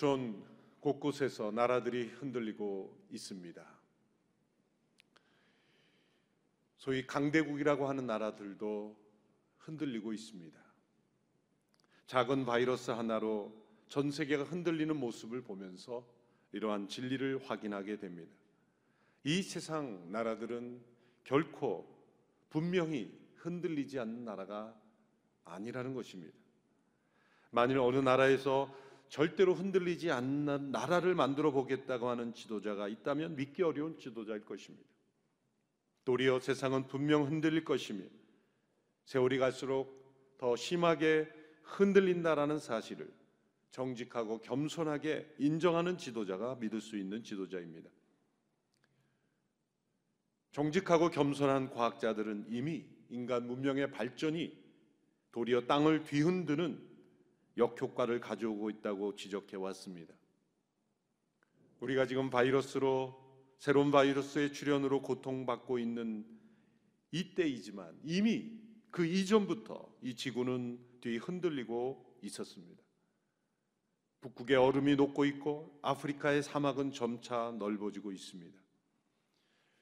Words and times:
지구촌 0.00 0.42
곳곳에서 0.80 1.50
나라들이 1.50 2.06
흔들리고 2.06 3.06
있습니다. 3.10 3.62
소위 6.78 7.06
강대국이라고 7.06 7.86
하는 7.86 8.06
나라들도 8.06 8.96
흔들리고 9.58 10.14
있습니다. 10.14 10.58
작은 12.06 12.46
바이러스 12.46 12.92
하나로 12.92 13.52
전 13.88 14.10
세계가 14.10 14.44
흔들리는 14.44 14.96
모습을 14.96 15.42
보면서 15.42 16.06
이러한 16.52 16.88
진리를 16.88 17.44
확인하게 17.44 17.98
됩니다. 17.98 18.32
이 19.24 19.42
세상 19.42 20.10
나라들은 20.10 20.80
결코 21.24 21.86
분명히 22.48 23.12
흔들리지 23.36 23.98
않는 23.98 24.24
나라가 24.24 24.74
아니라는 25.44 25.92
것입니다. 25.92 26.38
만일 27.50 27.78
어느 27.78 27.98
나라에서 27.98 28.89
절대로 29.10 29.54
흔들리지 29.54 30.12
않는 30.12 30.70
나라를 30.70 31.16
만들어 31.16 31.50
보겠다고 31.50 32.08
하는 32.08 32.32
지도자가 32.32 32.86
있다면 32.86 33.34
믿기 33.34 33.62
어려운 33.62 33.98
지도자일 33.98 34.44
것입니다. 34.44 34.88
도리어 36.04 36.38
세상은 36.38 36.86
분명 36.86 37.26
흔들릴 37.26 37.64
것이며 37.64 38.04
세월이 39.04 39.38
갈수록 39.38 40.36
더 40.38 40.54
심하게 40.54 41.28
흔들린다라는 41.64 42.60
사실을 42.60 43.12
정직하고 43.72 44.40
겸손하게 44.40 45.34
인정하는 45.38 45.98
지도자가 45.98 46.54
믿을 46.56 46.80
수 46.80 46.96
있는 46.96 47.22
지도자입니다. 47.24 47.90
정직하고 50.52 51.10
겸손한 51.10 51.70
과학자들은 51.70 52.46
이미 52.48 52.84
인간 53.08 53.46
문명의 53.48 53.90
발전이 53.90 54.56
도리어 55.32 55.66
땅을 55.66 56.04
뒤흔드는 56.04 56.89
역효과를 57.56 58.20
가져오고 58.20 58.70
있다고 58.70 59.16
지적해 59.16 59.56
왔습니다. 59.56 60.14
우리가 61.80 62.06
지금 62.06 62.30
바이러스로 62.30 63.18
새로운 63.58 63.90
바이러스의 63.90 64.52
출현으로 64.52 65.02
고통받고 65.02 65.78
있는 65.78 66.26
이때이지만 67.10 67.98
이미 68.04 68.58
그 68.90 69.06
이전부터 69.06 69.94
이 70.02 70.14
지구는 70.14 70.78
뒤 71.00 71.16
흔들리고 71.16 72.18
있었습니다. 72.22 72.82
북극의 74.20 74.56
얼음이 74.56 74.96
녹고 74.96 75.24
있고 75.26 75.78
아프리카의 75.82 76.42
사막은 76.42 76.92
점차 76.92 77.54
넓어지고 77.58 78.12
있습니다. 78.12 78.58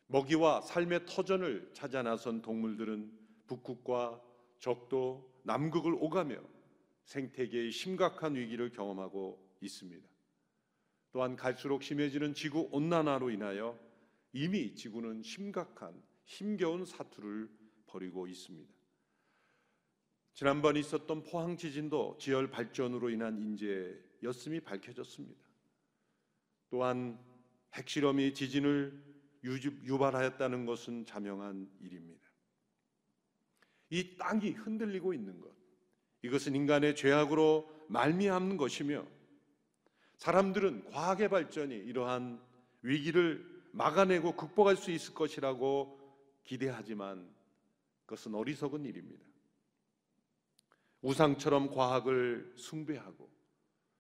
먹이와 0.07 0.63
삶의 0.63 1.07
터전을 1.07 1.71
찾아 1.75 2.03
나선 2.03 2.41
동물들은 2.41 3.13
북극과 3.47 4.23
적도 4.59 5.33
남극을 5.43 5.95
오가며 5.95 6.37
생태계의 7.09 7.73
심각한 7.73 8.35
위기를 8.35 8.71
경험하고 8.71 9.43
있습니다. 9.63 10.07
또한 11.11 11.37
갈수록 11.37 11.83
심해지는 11.83 12.35
지구 12.35 12.69
온난화로 12.71 13.31
인하여 13.31 13.79
이미 14.33 14.75
지구는 14.75 15.23
심각한 15.23 16.03
힘겨운 16.25 16.85
사투를 16.85 17.51
벌이고 17.87 18.27
있습니다. 18.27 18.71
지난번 20.35 20.77
있었던 20.77 21.25
포항 21.25 21.57
지진도 21.57 22.19
지열 22.21 22.51
발전으로 22.51 23.09
인한 23.09 23.39
인재였음이 23.39 24.61
밝혀졌습니다. 24.61 25.49
또한 26.69 27.19
핵실험이 27.73 28.35
지진을 28.35 29.03
유발하였다는 29.43 30.67
것은 30.67 31.07
자명한 31.07 31.71
일입니다. 31.81 32.29
이 33.89 34.19
땅이 34.19 34.51
흔들리고 34.51 35.15
있는 35.15 35.41
것, 35.41 35.58
이것은 36.23 36.55
인간의 36.55 36.97
죄악으로 36.97 37.71
말미암는 37.89 38.57
것이며 38.57 39.05
사람들은 40.17 40.91
과학의 40.91 41.29
발전이 41.29 41.75
이러한 41.75 42.41
위기를 42.83 43.47
막아내고 43.73 44.33
극복할 44.35 44.77
수 44.77 44.91
있을 44.91 45.15
것이라고 45.15 45.99
기대하지만 46.45 47.29
그것은 48.07 48.35
어리석은 48.35 48.85
일입니다. 48.85 49.27
우상처럼 51.03 51.71
과학을 51.71 52.55
숭배하고 52.57 53.31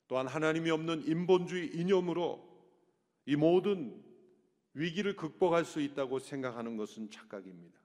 또한 0.08 0.26
하나님이 0.26 0.70
없는 0.70 1.06
인본주의 1.06 1.76
이념으로 1.76 2.48
이 3.26 3.36
모든 3.36 4.02
위기를 4.72 5.14
극복할 5.14 5.64
수 5.64 5.80
있다고 5.80 6.18
생각하는 6.18 6.76
것은 6.76 7.10
착각입니다. 7.10 7.77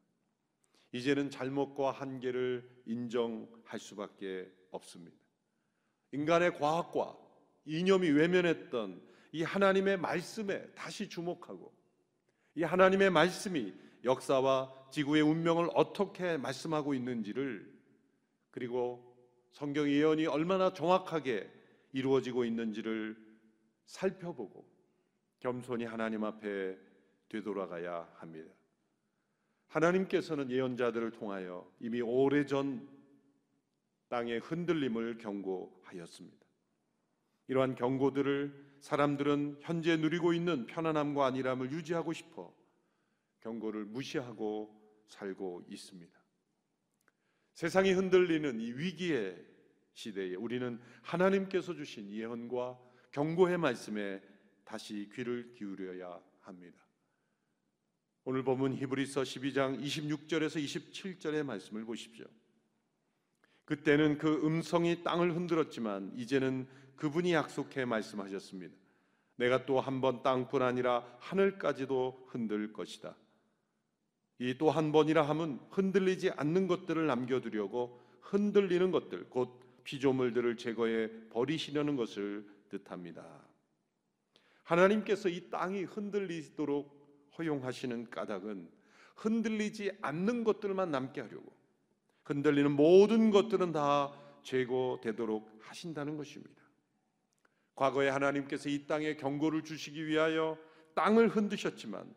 이제는 0.93 1.31
잘못과 1.31 1.91
한계를 1.91 2.69
인정할 2.85 3.79
수밖에 3.79 4.49
없습니다. 4.71 5.17
인간의 6.11 6.57
과학과 6.59 7.17
이념이 7.65 8.09
외면했던 8.11 9.01
이 9.31 9.41
하나님의 9.41 9.97
말씀에 9.97 10.67
다시 10.75 11.09
주목하고 11.09 11.73
이 12.55 12.63
하나님의 12.63 13.09
말씀이 13.09 13.73
역사와 14.03 14.89
지구의 14.91 15.23
운명을 15.23 15.69
어떻게 15.73 16.37
말씀하고 16.37 16.93
있는지를 16.93 17.73
그리고 18.51 19.17
성경 19.51 19.89
예언이 19.89 20.27
얼마나 20.27 20.73
정확하게 20.73 21.51
이루어지고 21.93 22.45
있는지를 22.45 23.17
살펴보고 23.85 24.67
겸손히 25.39 25.85
하나님 25.85 26.23
앞에 26.23 26.77
되돌아가야 27.29 28.13
합니다. 28.17 28.53
하나님께서는 29.73 30.51
예언자들을 30.51 31.11
통하여 31.11 31.67
이미 31.79 31.99
오래전 32.01 32.87
땅의 34.07 34.39
흔들림을 34.39 35.17
경고하였습니다. 35.17 36.45
이러한 37.47 37.73
경고들을 37.73 38.77
사람들은 38.81 39.57
현재 39.61 39.97
누리고 39.97 40.33
있는 40.33 40.67
편안함과 40.67 41.25
안일함을 41.25 41.71
유지하고 41.71 42.13
싶어 42.13 42.53
경고를 43.41 43.85
무시하고 43.85 44.79
살고 45.07 45.65
있습니다. 45.67 46.13
세상이 47.55 47.91
흔들리는 47.93 48.59
이 48.59 48.71
위기의 48.73 49.43
시대에 49.93 50.35
우리는 50.35 50.79
하나님께서 51.01 51.73
주신 51.73 52.11
예언과 52.11 52.79
경고의 53.11 53.57
말씀에 53.57 54.21
다시 54.63 55.09
귀를 55.13 55.53
기울여야 55.53 56.21
합니다. 56.41 56.82
오늘 58.25 58.43
본문 58.43 58.75
히브리서 58.75 59.23
12장 59.23 59.81
26절에서 59.81 60.63
27절의 60.63 61.43
말씀을 61.43 61.83
보십시오. 61.83 62.25
그때는 63.65 64.17
그 64.17 64.45
음성이 64.45 65.03
땅을 65.03 65.35
흔들었지만 65.35 66.13
이제는 66.15 66.67
그분이 66.95 67.33
약속해 67.33 67.83
말씀하셨습니다. 67.85 68.73
내가 69.35 69.65
또 69.65 69.79
한 69.81 69.99
번 69.99 70.21
땅뿐 70.23 70.61
아니라 70.61 71.05
하늘까지도 71.19 72.27
흔들 72.27 72.71
것이다. 72.71 73.15
이 74.39 74.57
또 74.57 74.69
한 74.71 74.91
번이라 74.91 75.23
함은 75.27 75.59
흔들리지 75.69 76.31
않는 76.31 76.67
것들을 76.67 77.05
남겨두려고 77.05 78.01
흔들리는 78.21 78.91
것들, 78.91 79.29
곧 79.29 79.59
피조물들을 79.83 80.55
제거해 80.57 81.09
버리시려는 81.29 81.97
것을 81.97 82.47
뜻합니다. 82.69 83.25
하나님께서 84.63 85.27
이 85.27 85.49
땅이 85.49 85.83
흔들리도록 85.83 87.02
허용하시는 87.37 88.09
까닭은 88.09 88.69
흔들리지 89.15 89.91
않는 90.01 90.43
것들만 90.43 90.91
남게 90.91 91.21
하려고 91.21 91.53
흔들리는 92.23 92.71
모든 92.71 93.31
것들은 93.31 93.71
다 93.71 94.13
제거되도록 94.43 95.59
하신다는 95.61 96.17
것입니다. 96.17 96.61
과거에 97.75 98.09
하나님께서 98.09 98.69
이 98.69 98.85
땅에 98.85 99.15
경고를 99.15 99.63
주시기 99.63 100.05
위하여 100.05 100.57
땅을 100.95 101.29
흔드셨지만 101.29 102.13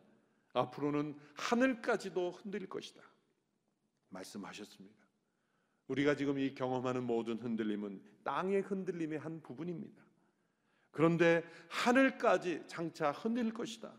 앞으로는 0.53 1.17
하늘까지도 1.35 2.31
흔들릴 2.31 2.69
것이다. 2.69 3.01
말씀하셨습니다. 4.09 4.95
우리가 5.87 6.15
지금 6.15 6.37
이 6.37 6.53
경험하는 6.53 7.03
모든 7.03 7.37
흔들림은 7.37 8.01
땅의 8.23 8.61
흔들림의 8.61 9.19
한 9.19 9.41
부분입니다. 9.41 10.03
그런데 10.91 11.43
하늘까지 11.69 12.63
장차 12.67 13.11
흔들릴 13.11 13.53
것이다. 13.53 13.93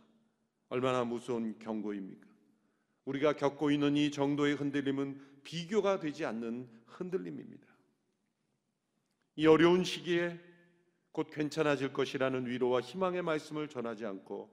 얼마나 0.68 1.04
무서운 1.04 1.58
경고입니까? 1.58 2.26
우리가 3.04 3.34
겪고 3.34 3.70
있는 3.70 3.96
이 3.96 4.10
정도의 4.10 4.54
흔들림은 4.54 5.20
비교가 5.42 5.98
되지 5.98 6.24
않는 6.26 6.68
흔들림입니다. 6.86 7.66
이 9.36 9.46
어려운 9.46 9.84
시기에 9.84 10.38
곧 11.12 11.30
괜찮아질 11.30 11.92
것이라는 11.92 12.46
위로와 12.46 12.80
희망의 12.80 13.22
말씀을 13.22 13.68
전하지 13.68 14.04
않고 14.04 14.50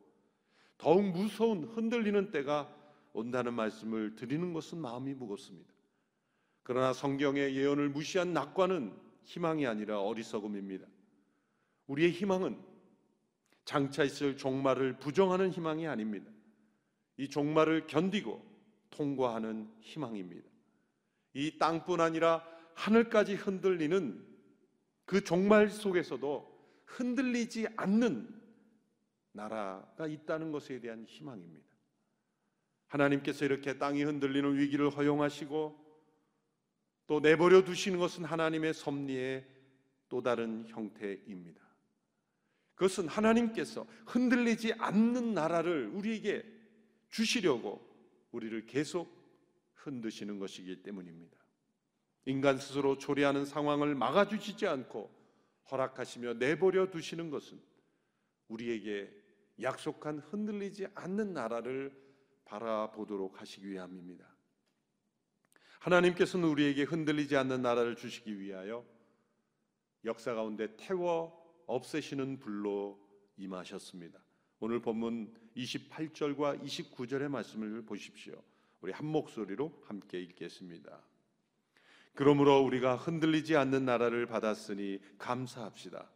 더욱 0.78 1.04
무서운 1.04 1.64
흔들리는 1.66 2.32
때가 2.32 2.74
온다는 3.14 3.54
말씀을 3.54 4.16
드리는 4.16 4.54
것은 4.54 4.78
마음이 4.78 5.14
무겁습니다. 5.14 5.74
그러나 6.64 6.94
성경의 6.94 7.56
예언을 7.56 7.90
무시한 7.90 8.34
낙관은 8.34 8.94
희망이 9.24 9.68
아니라 9.68 10.02
어리석음입니다. 10.02 10.88
우리의 11.88 12.12
희망은 12.12 12.58
장차 13.66 14.04
있을 14.04 14.38
종말을 14.38 15.00
부정하는 15.00 15.50
희망이 15.50 15.88
아닙니다. 15.88 16.32
이 17.18 17.30
종말을 17.30 17.88
견디고 17.88 18.44
통과하는 18.92 19.70
희망입니다. 19.82 20.48
이 21.34 21.58
땅뿐 21.58 22.00
아니라 22.00 22.46
하늘까지 22.76 23.36
흔들리는 23.36 24.26
그 25.06 25.24
종말 25.24 25.70
속에서도 25.70 26.56
흔들리지 26.86 27.68
않는 27.76 28.42
나라가 29.32 30.08
있다는 30.08 30.52
것에 30.52 30.80
대한 30.80 31.06
희망입니다. 31.06 31.66
하나님께서 32.88 33.44
이렇게 33.46 33.78
땅이 33.78 34.04
흔들리는 34.04 34.58
위기를 34.58 34.90
허용하시고 34.90 35.86
또 37.08 37.20
내버려 37.20 37.64
두시는 37.64 38.00
것은 38.00 38.24
하나님의 38.24 38.74
섭리의 38.74 39.46
또 40.08 40.22
다른 40.22 40.66
형태입니다. 40.68 41.65
그것은 42.76 43.08
하나님께서 43.08 43.88
흔들리지 44.06 44.74
않는 44.74 45.34
나라를 45.34 45.88
우리에게 45.88 46.44
주시려고 47.10 47.82
우리를 48.32 48.66
계속 48.66 49.16
흔드시는 49.76 50.40
것이기 50.40 50.84
때문입니다. 50.84 51.38
인간 52.26 52.58
스스로 52.58 52.98
초래하는 52.98 53.46
상황을 53.46 53.96
막아주시지 53.96 54.68
않고 54.68 55.10
허락하시며 55.72 56.34
내버려 56.36 56.92
두시는 56.92 57.30
것은 57.30 57.62
우리에게 58.50 59.10
약속한 59.62 60.20
흔들리지 60.20 60.88
않는 60.96 61.34
나라를 61.34 61.96
바라보도록 62.44 63.40
하시기 63.40 63.68
위함입니다. 63.70 64.36
하나님께서는 65.80 66.48
우리에게 66.50 66.84
흔들리지 66.84 67.38
않는 67.38 67.62
나라를 67.62 67.96
주시기 67.96 68.40
위하여 68.40 68.86
역사 70.04 70.34
가운데 70.34 70.76
태워 70.78 71.45
없애시는 71.68 72.40
불로 72.40 73.00
임하셨습니다. 73.38 74.20
오늘 74.60 74.80
본문 74.80 75.34
28절과 75.58 76.62
29절의 76.64 77.30
말씀을 77.30 77.84
보십시오. 77.84 78.42
우리 78.82 78.92
한 78.92 79.06
목소리로 79.06 79.82
함께 79.86 80.22
읽겠습니다. 80.22 81.02
그러므로 82.14 82.62
우리가 82.62 82.96
흔들리지 82.96 83.58
않는 83.58 83.86
나라를 83.86 84.26
받았으니 84.26 85.00
감사합시다. 85.18 86.10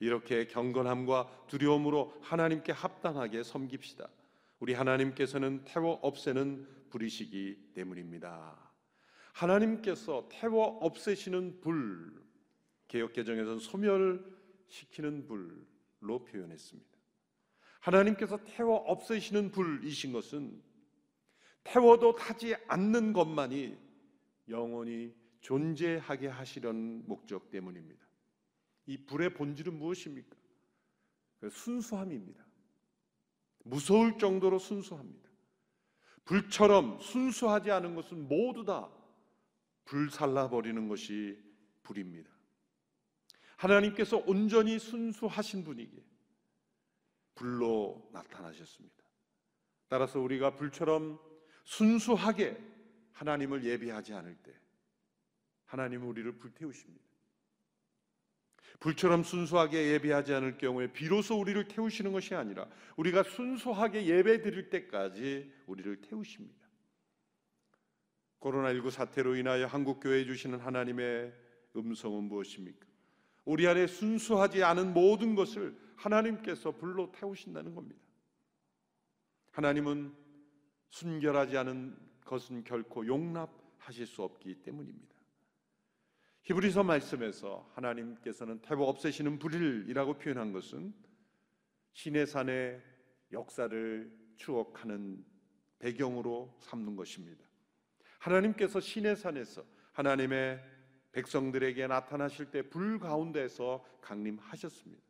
이렇게 0.00 0.46
경건함과 0.46 1.46
두려움으로 1.46 2.14
하나님께 2.20 2.72
합당하게 2.72 3.42
섬깁시다. 3.42 4.08
우리 4.58 4.74
하나님께서는 4.74 5.64
태워 5.64 5.94
없애는 6.02 6.66
불이시기 6.90 7.72
때문입니다. 7.74 8.72
하나님께서 9.32 10.28
태워 10.30 10.78
없애시는 10.80 11.60
불, 11.60 12.22
개혁 12.88 13.12
개정에서는 13.12 13.58
소멸 13.58 14.33
시키는 14.68 15.26
불로 15.26 16.24
표현했습니다. 16.24 16.90
하나님께서 17.80 18.38
태워 18.44 18.76
없애시는 18.76 19.50
불이신 19.50 20.12
것은 20.12 20.62
태워도 21.64 22.14
타지 22.14 22.54
않는 22.68 23.12
것만이 23.12 23.76
영원히 24.48 25.14
존재하게 25.40 26.28
하시려는 26.28 27.06
목적 27.06 27.50
때문입니다. 27.50 28.02
이 28.86 29.04
불의 29.04 29.34
본질은 29.34 29.78
무엇입니까? 29.78 30.36
그 31.40 31.50
순수함입니다. 31.50 32.44
무서울 33.64 34.18
정도로 34.18 34.58
순수합니다. 34.58 35.28
불처럼 36.24 36.98
순수하지 37.00 37.70
않은 37.70 37.94
것은 37.94 38.28
모두 38.28 38.64
다 38.64 38.90
불살라 39.84 40.48
버리는 40.48 40.88
것이 40.88 41.38
불입니다. 41.82 42.33
하나님께서 43.56 44.18
온전히 44.26 44.78
순수하신 44.78 45.64
분이기에 45.64 46.02
불로 47.34 48.08
나타나셨습니다. 48.12 48.94
따라서 49.88 50.20
우리가 50.20 50.54
불처럼 50.54 51.18
순수하게 51.64 52.58
하나님을 53.12 53.64
예비하지 53.64 54.12
않을 54.14 54.36
때 54.36 54.52
하나님은 55.66 56.06
우리를 56.06 56.38
불태우십니다. 56.38 57.04
불처럼 58.80 59.22
순수하게 59.22 59.92
예배하지 59.92 60.34
않을 60.34 60.58
경우에 60.58 60.92
비로소 60.92 61.38
우리를 61.38 61.68
태우시는 61.68 62.12
것이 62.12 62.34
아니라 62.34 62.68
우리가 62.96 63.22
순수하게 63.22 64.06
예배 64.06 64.42
드릴 64.42 64.68
때까지 64.68 65.52
우리를 65.66 66.00
태우십니다. 66.02 66.64
코로나19 68.40 68.90
사태로 68.90 69.36
인하여 69.36 69.66
한국 69.66 70.00
교회에 70.00 70.24
주시는 70.26 70.58
하나님의 70.60 71.32
음성은 71.76 72.24
무엇입니까? 72.24 72.86
우리 73.44 73.66
안에 73.66 73.86
순수하지 73.86 74.62
않은 74.62 74.94
모든 74.94 75.34
것을 75.34 75.76
하나님께서 75.96 76.72
불로 76.72 77.12
태우신다는 77.12 77.74
겁니다. 77.74 78.00
하나님은 79.52 80.14
순결하지 80.88 81.56
않은 81.58 81.96
것은 82.24 82.64
결코 82.64 83.06
용납하실 83.06 84.06
수 84.06 84.22
없기 84.22 84.62
때문입니다. 84.62 85.14
히브리서 86.42 86.84
말씀에서 86.84 87.70
하나님께서는 87.74 88.60
태워 88.60 88.88
없애시는 88.88 89.38
불일이라고 89.38 90.18
표현한 90.18 90.52
것은 90.52 90.92
신의 91.92 92.26
산의 92.26 92.82
역사를 93.32 94.12
추억하는 94.36 95.24
배경으로 95.78 96.54
삼는 96.60 96.96
것입니다. 96.96 97.44
하나님께서 98.18 98.80
신의 98.80 99.16
산에서 99.16 99.64
하나님의 99.92 100.60
백성들에게 101.14 101.86
나타나실 101.86 102.50
때 102.50 102.62
불 102.62 102.98
가운데서 102.98 103.84
강림하셨습니다. 104.00 105.02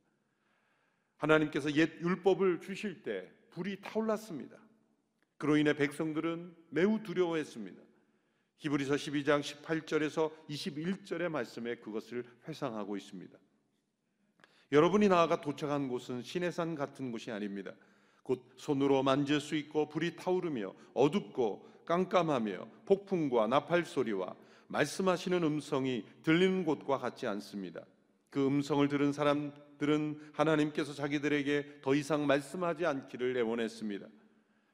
하나님께서 1.17 1.73
옛 1.73 1.91
율법을 2.01 2.61
주실 2.61 3.03
때 3.03 3.31
불이 3.51 3.81
타올랐습니다. 3.81 4.57
그로 5.39 5.57
인해 5.57 5.75
백성들은 5.75 6.55
매우 6.71 7.03
두려워했습니다. 7.03 7.83
히브리서 8.59 8.95
12장 8.95 9.41
18절에서 9.41 10.33
21절의 10.49 11.29
말씀에 11.29 11.77
그것을 11.77 12.25
회상하고 12.47 12.97
있습니다. 12.97 13.39
여러분이 14.73 15.09
나아가 15.09 15.41
도착한 15.41 15.89
곳은 15.89 16.23
시내산 16.23 16.75
같은 16.75 17.13
곳이 17.13 17.31
아닙니다. 17.31 17.73
곧 18.23 18.53
손으로 18.57 19.03
만질 19.03 19.41
수 19.41 19.55
있고 19.55 19.89
불이 19.89 20.17
타오르며 20.17 20.75
어둡고 20.95 21.85
깜깜하며 21.85 22.69
폭풍과 22.87 23.47
나팔 23.47 23.85
소리와 23.85 24.35
말씀하시는 24.69 25.43
음성이 25.43 26.05
들리는 26.23 26.65
곳과 26.65 26.99
같지 26.99 27.27
않습니다. 27.27 27.85
그 28.31 28.47
음성을 28.47 28.87
들은 28.89 29.13
사람들은 29.13 30.31
하나님께서 30.33 30.93
자기들에게 30.93 31.81
더 31.83 31.95
이상 31.95 32.27
말씀하지 32.27 32.87
않기를 32.87 33.37
애원했습니다. 33.37 34.07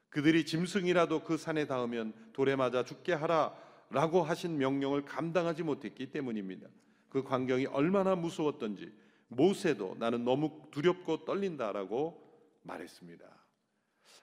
그들이 0.09 0.45
짐승이라도 0.45 1.25
그 1.25 1.37
산에 1.37 1.67
닿으면 1.67 2.13
돌에 2.33 2.57
맞아 2.57 2.85
죽게 2.85 3.13
하라 3.13 3.55
라고 3.91 4.23
하신 4.23 4.59
명령을 4.59 5.05
감당하지 5.05 5.63
못했기 5.63 6.11
때문입니다. 6.11 6.69
그 7.09 7.23
광경이 7.23 7.67
얼마나 7.67 8.15
무서웠던지 8.15 8.93
모세도 9.29 9.97
나는 9.99 10.25
너무 10.25 10.69
두렵고 10.71 11.25
떨린다라고 11.25 12.31
말했습니다. 12.63 13.25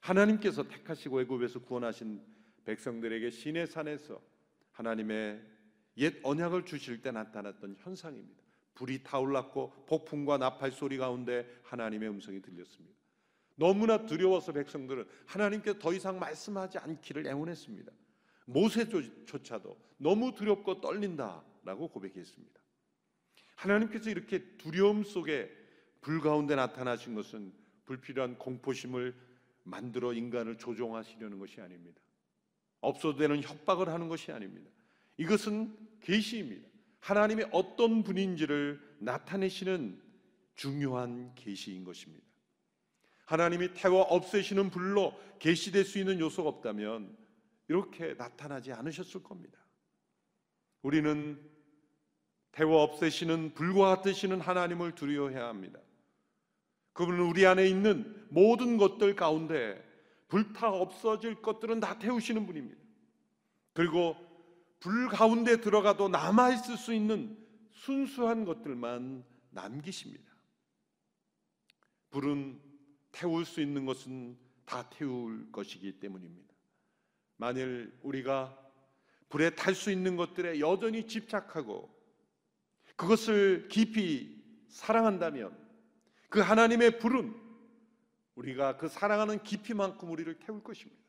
하나님께서 0.02 0.64
택하시고 0.64 1.22
애굽에서 1.22 1.60
구원하신 1.60 2.22
백성들에게 2.66 3.30
시내 3.30 3.66
산에서 3.66 4.22
하나님의 4.72 5.42
옛 5.98 6.16
언약을 6.24 6.66
주실 6.66 7.02
때 7.02 7.12
나타났던 7.12 7.76
현상입니다. 7.80 8.44
불이 8.76 9.04
타올랐고 9.04 9.86
폭풍과 9.88 10.38
나팔 10.38 10.72
소리 10.72 10.98
가운데 10.98 11.48
하나님의 11.64 12.10
음성이 12.10 12.42
들렸습니다. 12.42 12.96
너무나 13.56 14.06
두려워서 14.06 14.54
백성들은 14.54 15.08
하나님께 15.26 15.80
더 15.80 15.92
이상 15.94 16.20
말씀하지 16.20 16.78
않기를 16.78 17.26
애원했습니다. 17.26 17.92
모세조차도 18.46 19.78
너무 19.98 20.36
두렵고 20.36 20.80
떨린다라고 20.80 21.90
고백했습니다. 21.90 22.62
하나님께서 23.56 24.12
이렇게 24.12 24.44
두려움 24.58 25.04
속에 25.04 25.52
불 26.02 26.22
가운데 26.22 26.56
나타나신 26.56 27.16
것은 27.16 27.52
불필요한 27.86 28.38
공포심을 28.38 29.16
만들어 29.64 30.14
인간을 30.14 30.58
조종하시려는 30.60 31.40
것이 31.40 31.60
아닙니다. 31.60 32.00
없어도 32.80 33.18
되는 33.18 33.42
협박을 33.42 33.90
하는 33.90 34.08
것이 34.08 34.32
아닙니다. 34.32 34.70
이것은 35.18 35.76
계시입니다. 36.02 36.68
하나님의 37.00 37.50
어떤 37.52 38.04
분인지를 38.04 38.82
나타내시는 39.00 40.02
중요한 40.56 41.34
계시인 41.36 41.84
것입니다. 41.84 42.26
하나님이 43.26 43.74
태워 43.74 44.02
없애시는 44.02 44.70
불로 44.70 45.14
계시될 45.40 45.86
수 45.86 46.00
있는 46.00 46.20
요소가 46.20 46.50
없다면 46.50 47.16
이렇게 47.68 48.14
나타나지 48.14 48.72
않으셨을 48.72 49.24
겁니다. 49.24 49.60
우리는 50.82 51.40
태워 52.52 52.82
없애시는 52.84 53.54
불과 53.54 53.98
같으시는 53.98 54.42
하나님을 54.42 54.96
두려워해야 54.96 55.48
합니다. 55.48 55.80
그분은 56.94 57.20
우리 57.20 57.46
안에 57.46 57.68
있는 57.68 58.26
모든 58.30 58.78
것들 58.78 59.16
가운데 59.16 59.84
불타 60.28 60.70
없어질 60.70 61.42
것들은 61.42 61.80
다 61.80 62.00
태우시는 62.00 62.46
분입니다. 62.48 62.82
그리고 63.74 64.16
불 64.80 65.08
가운데 65.08 65.60
들어가도 65.60 66.10
남아 66.10 66.52
있을 66.52 66.78
수 66.78 66.94
있는 66.94 67.38
순수한 67.72 68.46
것들만 68.46 69.24
남기십니다. 69.50 70.26
불은 72.10 72.62
태울 73.12 73.46
수 73.46 73.62
있는 73.62 73.86
것은 73.86 74.38
다 74.66 74.90
태울 74.90 75.52
것이기 75.52 76.00
때문입니다. 76.00 76.54
만일 77.38 77.98
우리가 78.04 78.58
불에 79.30 79.52
탈 79.52 79.76
수 79.76 79.92
있는 79.92 80.16
것들에 80.16 80.60
여전히 80.60 81.08
집착하고 81.08 81.94
그것을 82.96 83.68
깊이 83.70 84.44
사랑한다면 84.70 85.58
그 86.30 86.40
하나님의 86.40 87.00
불은 87.00 87.36
우리가 88.36 88.78
그 88.78 88.88
사랑하는 88.88 89.44
깊이만큼 89.44 90.10
우리를 90.12 90.40
태울 90.40 90.64
것입니다. 90.64 91.07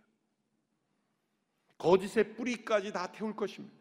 거짓의 1.78 2.34
뿌리까지 2.34 2.92
다 2.92 3.10
태울 3.12 3.34
것입니다. 3.34 3.76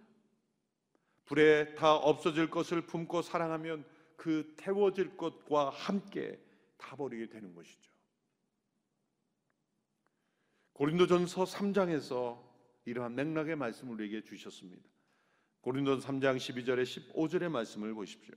불에 1.25 1.75
다 1.75 1.93
없어질 1.93 2.49
것을 2.49 2.81
품고 2.81 3.21
사랑하면 3.21 3.85
그 4.15 4.53
태워질 4.57 5.17
것과 5.17 5.69
함께 5.69 6.39
타버리게 6.77 7.29
되는 7.29 7.53
것이죠. 7.53 7.91
고린도전서 10.73 11.43
3장에서 11.43 12.39
이러한 12.85 13.15
맥락의 13.15 13.55
말씀을 13.55 13.93
우리에게 13.95 14.23
주셨습니다. 14.23 14.83
고린도전 15.61 16.21
3장 16.21 16.37
12절에 16.37 16.83
15절의 16.83 17.49
말씀을 17.49 17.93
보십시오. 17.93 18.35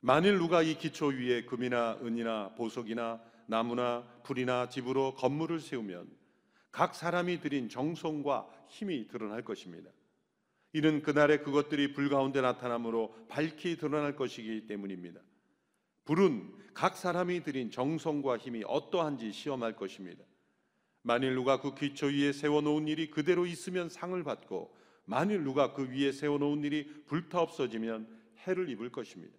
만일 0.00 0.38
누가 0.38 0.62
이 0.62 0.78
기초 0.78 1.06
위에 1.06 1.44
금이나 1.44 1.98
은이나 2.02 2.54
보석이나 2.54 3.20
나무나 3.46 4.06
불이나 4.22 4.68
집으로 4.68 5.14
건물을 5.14 5.60
세우면 5.60 6.17
각 6.70 6.94
사람이 6.94 7.40
들인 7.40 7.68
정성과 7.68 8.48
힘이 8.68 9.08
드러날 9.08 9.42
것입니다. 9.42 9.90
이는 10.72 11.02
그날에 11.02 11.38
그것들이 11.38 11.92
불 11.92 12.08
가운데 12.08 12.40
나타남으로 12.40 13.14
밝히 13.28 13.76
드러날 13.76 14.16
것이기 14.16 14.66
때문입니다. 14.66 15.20
불은 16.04 16.52
각 16.74 16.96
사람이 16.96 17.42
들인 17.42 17.70
정성과 17.70 18.38
힘이 18.38 18.62
어떠한지 18.66 19.32
시험할 19.32 19.76
것입니다. 19.76 20.24
만일 21.02 21.34
누가 21.34 21.60
그 21.60 21.74
기초 21.74 22.06
위에 22.06 22.32
세워놓은 22.32 22.86
일이 22.88 23.10
그대로 23.10 23.46
있으면 23.46 23.88
상을 23.88 24.22
받고 24.22 24.76
만일 25.04 25.42
누가 25.42 25.72
그 25.72 25.90
위에 25.90 26.12
세워놓은 26.12 26.64
일이 26.64 27.04
불타 27.06 27.40
없어지면 27.40 28.06
해를 28.46 28.68
입을 28.68 28.92
것입니다. 28.92 29.34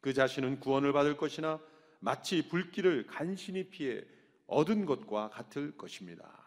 그 0.00 0.12
자신은 0.14 0.60
구원을 0.60 0.92
받을 0.92 1.16
것이나 1.16 1.60
마치 2.00 2.48
불길을 2.48 3.06
간신히 3.06 3.68
피해 3.68 4.02
얻은 4.46 4.86
것과 4.86 5.30
같을 5.30 5.76
것입니다. 5.76 6.41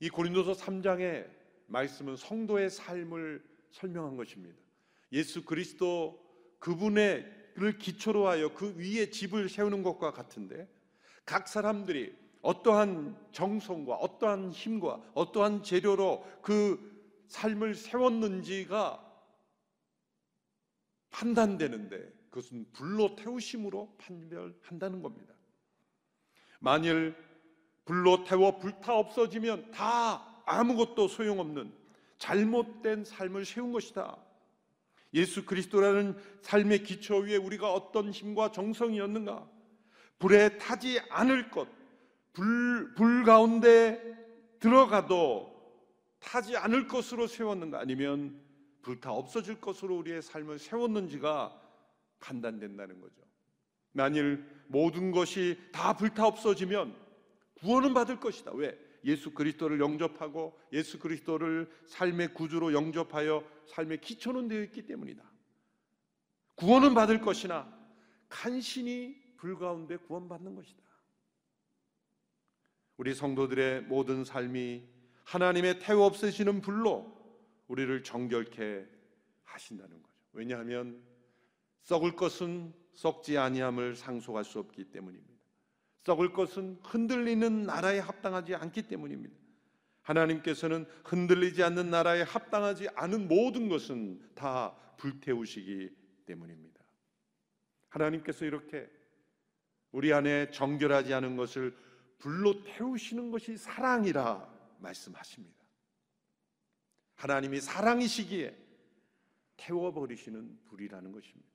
이 0.00 0.08
고린도서 0.08 0.52
3장의 0.52 1.30
말씀은 1.66 2.16
성도의 2.16 2.70
삶을 2.70 3.44
설명한 3.70 4.16
것입니다. 4.16 4.56
예수 5.12 5.44
그리스도 5.44 6.22
그분의 6.58 7.44
를 7.56 7.78
기초로 7.78 8.26
하여 8.26 8.52
그 8.52 8.74
위에 8.76 9.10
집을 9.10 9.48
세우는 9.48 9.84
것과 9.84 10.12
같은데 10.12 10.68
각 11.24 11.46
사람들이 11.46 12.12
어떠한 12.42 13.28
정성과 13.30 13.94
어떠한 13.94 14.50
힘과 14.50 15.00
어떠한 15.14 15.62
재료로 15.62 16.40
그 16.42 17.24
삶을 17.28 17.76
세웠는지가 17.76 19.00
판단되는데 21.10 22.12
그것은 22.30 22.66
불로 22.72 23.14
태우심으로 23.14 23.94
판별한다는 23.98 25.00
겁니다. 25.00 25.32
만일 26.58 27.14
불로 27.84 28.24
태워 28.24 28.58
불타 28.58 28.96
없어지면 28.96 29.70
다 29.70 30.42
아무것도 30.46 31.08
소용없는 31.08 31.72
잘못된 32.18 33.04
삶을 33.04 33.44
세운 33.44 33.72
것이다. 33.72 34.16
예수 35.12 35.44
그리스도라는 35.44 36.16
삶의 36.42 36.82
기초 36.82 37.18
위에 37.18 37.36
우리가 37.36 37.72
어떤 37.72 38.10
힘과 38.10 38.50
정성이었는가? 38.50 39.48
불에 40.18 40.58
타지 40.58 41.00
않을 41.10 41.50
것, 41.50 41.68
불, 42.32 42.94
불 42.94 43.24
가운데 43.24 44.00
들어가도 44.58 45.54
타지 46.18 46.56
않을 46.56 46.88
것으로 46.88 47.26
세웠는가? 47.26 47.78
아니면 47.78 48.40
불타 48.82 49.12
없어질 49.12 49.60
것으로 49.60 49.96
우리의 49.98 50.22
삶을 50.22 50.58
세웠는지가 50.58 51.60
판단된다는 52.20 53.00
거죠. 53.00 53.22
만일 53.92 54.44
모든 54.66 55.12
것이 55.12 55.58
다 55.72 55.96
불타 55.96 56.26
없어지면 56.26 57.03
구원은 57.54 57.94
받을 57.94 58.20
것이다. 58.20 58.52
왜? 58.52 58.78
예수 59.04 59.32
그리스도를 59.32 59.80
영접하고 59.80 60.58
예수 60.72 60.98
그리스도를 60.98 61.70
삶의 61.86 62.34
구주로 62.34 62.72
영접하여 62.72 63.44
삶의 63.66 64.00
기초는 64.00 64.48
되어 64.48 64.62
있기 64.62 64.86
때문이다. 64.86 65.22
구원은 66.56 66.94
받을 66.94 67.20
것이나 67.20 67.72
간신히 68.28 69.22
불 69.36 69.58
가운데 69.58 69.96
구원받는 69.96 70.54
것이다. 70.54 70.82
우리 72.96 73.14
성도들의 73.14 73.82
모든 73.82 74.24
삶이 74.24 74.88
하나님의 75.24 75.80
태워 75.80 76.06
없애시는 76.06 76.60
불로 76.60 77.12
우리를 77.66 78.02
정결케 78.02 78.86
하신다는 79.42 80.02
거죠. 80.02 80.14
왜냐하면 80.32 81.02
썩을 81.82 82.16
것은 82.16 82.72
썩지 82.92 83.36
아니함을 83.36 83.96
상속할 83.96 84.44
수 84.44 84.58
없기 84.58 84.90
때문입니다. 84.90 85.33
썩을 86.04 86.32
것은 86.32 86.78
흔들리는 86.82 87.64
나라에 87.64 87.98
합당하지 87.98 88.54
않기 88.54 88.82
때문입니다. 88.88 89.34
하나님께서는 90.02 90.84
흔들리지 91.04 91.62
않는 91.62 91.90
나라에 91.90 92.22
합당하지 92.22 92.88
않은 92.94 93.26
모든 93.26 93.68
것은 93.68 94.20
다 94.34 94.76
불태우시기 94.98 95.90
때문입니다. 96.26 96.82
하나님께서 97.88 98.44
이렇게 98.44 98.90
우리 99.92 100.12
안에 100.12 100.50
정결하지 100.50 101.14
않은 101.14 101.36
것을 101.36 101.74
불로 102.18 102.62
태우시는 102.64 103.30
것이 103.30 103.56
사랑이라 103.56 104.52
말씀하십니다. 104.80 105.64
하나님이 107.14 107.60
사랑이시기에 107.60 108.58
태워버리시는 109.56 110.64
불이라는 110.64 111.12
것입니다. 111.12 111.53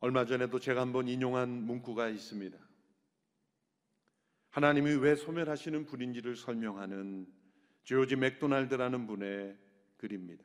얼마 0.00 0.24
전에도 0.24 0.58
제가 0.58 0.80
한번 0.80 1.08
인용한 1.08 1.48
문구가 1.50 2.08
있습니다. 2.08 2.58
하나님이 4.48 4.94
왜 4.94 5.14
소멸하시는 5.14 5.84
불인지를 5.84 6.36
설명하는 6.36 7.26
조지 7.84 8.16
맥도날드라는 8.16 9.06
분의 9.06 9.58
글입니다. 9.98 10.42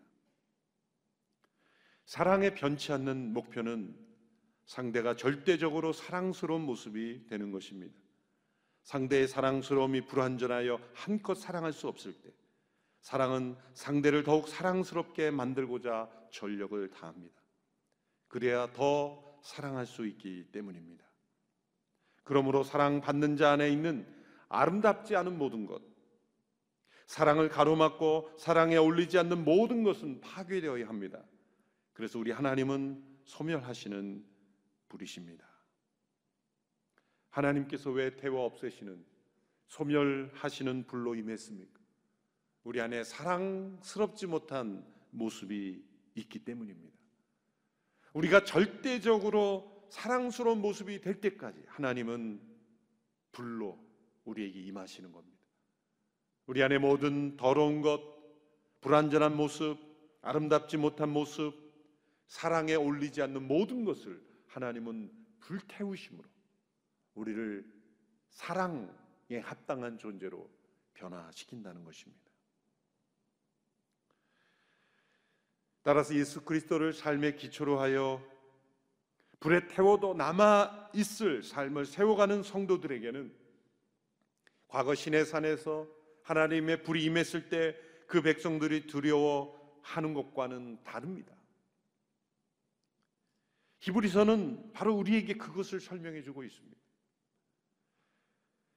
사랑에 2.05 2.53
변치 2.53 2.91
않는 2.91 3.31
목표는 3.31 3.97
상대가 4.65 5.15
절대적으로 5.15 5.93
사랑스러운 5.93 6.61
모습이 6.61 7.27
되는 7.27 7.51
것입니다. 7.51 7.95
상대의 8.83 9.27
사랑스러움이 9.27 10.05
불완전하여 10.05 10.79
한껏 10.93 11.37
사랑할 11.37 11.71
수 11.71 11.87
없을 11.87 12.13
때, 12.21 12.29
사랑은 12.99 13.55
상대를 13.73 14.23
더욱 14.23 14.49
사랑스럽게 14.49 15.31
만들고자 15.31 16.09
전력을 16.31 16.89
다합니다. 16.89 17.41
그래야 18.27 18.71
더 18.73 19.25
사랑할 19.45 19.85
수 19.85 20.07
있기 20.07 20.45
때문입니다. 20.51 21.05
그러므로 22.23 22.63
사랑받는 22.63 23.37
자 23.37 23.51
안에 23.51 23.69
있는 23.69 24.11
아름답지 24.49 25.15
않은 25.15 25.37
모든 25.37 25.67
것, 25.67 25.83
사랑을 27.05 27.47
가로막고 27.49 28.31
사랑에 28.39 28.75
어울리지 28.75 29.19
않는 29.19 29.45
모든 29.45 29.83
것은 29.83 30.19
파괴되어야 30.21 30.87
합니다. 30.87 31.23
그래서 31.93 32.17
우리 32.17 32.31
하나님은 32.31 33.21
소멸하시는 33.25 34.25
불이십니다. 34.89 35.47
하나님께서 37.29 37.91
왜 37.91 38.15
태워 38.15 38.45
없애시는 38.45 39.05
소멸하시는 39.67 40.87
불로 40.87 41.13
임했습니까? 41.13 41.79
우리 42.63 42.81
안에 42.81 43.03
사랑스럽지 43.03 44.25
못한 44.25 44.83
모습이 45.11 45.85
있기 46.15 46.39
때문입니다. 46.39 46.94
우리가 48.15 48.45
절대적으로 48.45 49.87
사랑스러운 49.89 50.61
모습이 50.61 51.01
될 51.01 51.19
때까지 51.19 51.61
하나님은 51.67 52.41
불로 53.33 53.77
우리에게 54.23 54.57
임하시는 54.61 55.11
겁니다. 55.11 55.37
우리 56.45 56.63
안에 56.63 56.77
모든 56.77 57.35
더러운 57.35 57.81
것, 57.81 58.01
불완전한 58.79 59.35
모습, 59.35 59.77
아름답지 60.21 60.77
못한 60.77 61.09
모습, 61.09 61.53
사랑에 62.27 62.75
올리지 62.75 63.21
않는 63.21 63.47
모든 63.47 63.83
것을 63.83 64.25
하나님은 64.47 65.11
불태우심으로 65.41 66.27
우리를 67.15 67.69
사랑에 68.29 69.39
합당한 69.43 69.97
존재로 69.97 70.49
변화시킨다는 70.93 71.83
것입니다. 71.83 72.24
따라서 75.85 76.13
예수 76.15 76.43
그리스도를 76.43 76.91
삶의 76.91 77.37
기초로 77.37 77.79
하여 77.79 78.21
불에 79.39 79.67
태워도 79.67 80.15
남아 80.15 80.89
있을 80.93 81.43
삶을 81.43 81.85
세워가는 81.85 82.43
성도들에게는 82.43 83.33
과거 84.67 84.93
시내산에서 84.93 85.87
하나님의 86.23 86.83
불이 86.83 87.05
임했을 87.05 87.47
때 87.47 87.85
그 88.07 88.21
백성들이 88.21 88.87
두려워하는 88.87 90.13
것과는 90.13 90.83
다릅니다. 90.83 91.33
히브리서는 93.79 94.71
바로 94.73 94.95
우리에게 94.95 95.35
그것을 95.35 95.79
설명해 95.79 96.23
주고 96.23 96.43
있습니다. 96.43 96.75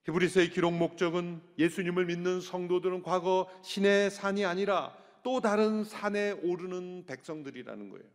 히브리서의 0.05 0.50
기록 0.50 0.73
목적은 0.73 1.43
예수님을 1.59 2.07
믿는 2.07 2.41
성도들은 2.41 3.03
과거 3.03 3.49
신의 3.62 4.11
산이 4.11 4.45
아니라 4.45 4.97
또 5.23 5.41
다른 5.41 5.85
산에 5.85 6.33
오르는 6.33 7.05
백성들이라는 7.07 7.89
거예요. 7.91 8.09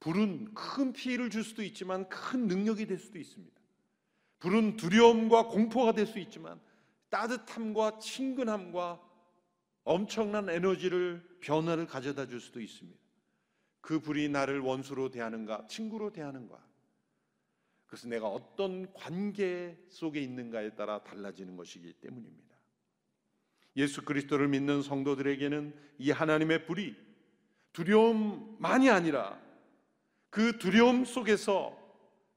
불은 0.00 0.52
큰 0.52 0.92
피해를 0.92 1.30
줄 1.30 1.44
수도 1.44 1.62
있지만 1.62 2.08
큰 2.08 2.46
능력이 2.46 2.86
될 2.86 2.98
수도 2.98 3.18
있습니다. 3.18 3.54
불은 4.40 4.76
두려움과 4.76 5.48
공포가 5.48 5.92
될 5.92 6.06
수 6.06 6.18
있지만 6.18 6.60
따뜻함과 7.08 7.98
친근함과 7.98 9.00
엄청난 9.84 10.48
에너지를 10.50 11.38
변화를 11.40 11.86
가져다 11.86 12.26
줄 12.26 12.40
수도 12.40 12.60
있습니다. 12.60 12.98
그 13.80 14.00
불이 14.00 14.28
나를 14.30 14.60
원수로 14.60 15.10
대하는가, 15.10 15.66
친구로 15.66 16.10
대하는가. 16.12 16.62
그것은 17.86 18.10
내가 18.10 18.28
어떤 18.28 18.92
관계 18.92 19.78
속에 19.88 20.20
있는가에 20.20 20.74
따라 20.74 21.02
달라지는 21.02 21.56
것이기 21.56 21.92
때문입니다. 21.94 22.43
예수 23.76 24.04
그리스도를 24.04 24.48
믿는 24.48 24.82
성도들에게는 24.82 25.74
이 25.98 26.10
하나님의 26.10 26.66
불이 26.66 26.96
두려움만이 27.72 28.88
아니라 28.88 29.40
그 30.30 30.58
두려움 30.58 31.04
속에서 31.04 31.76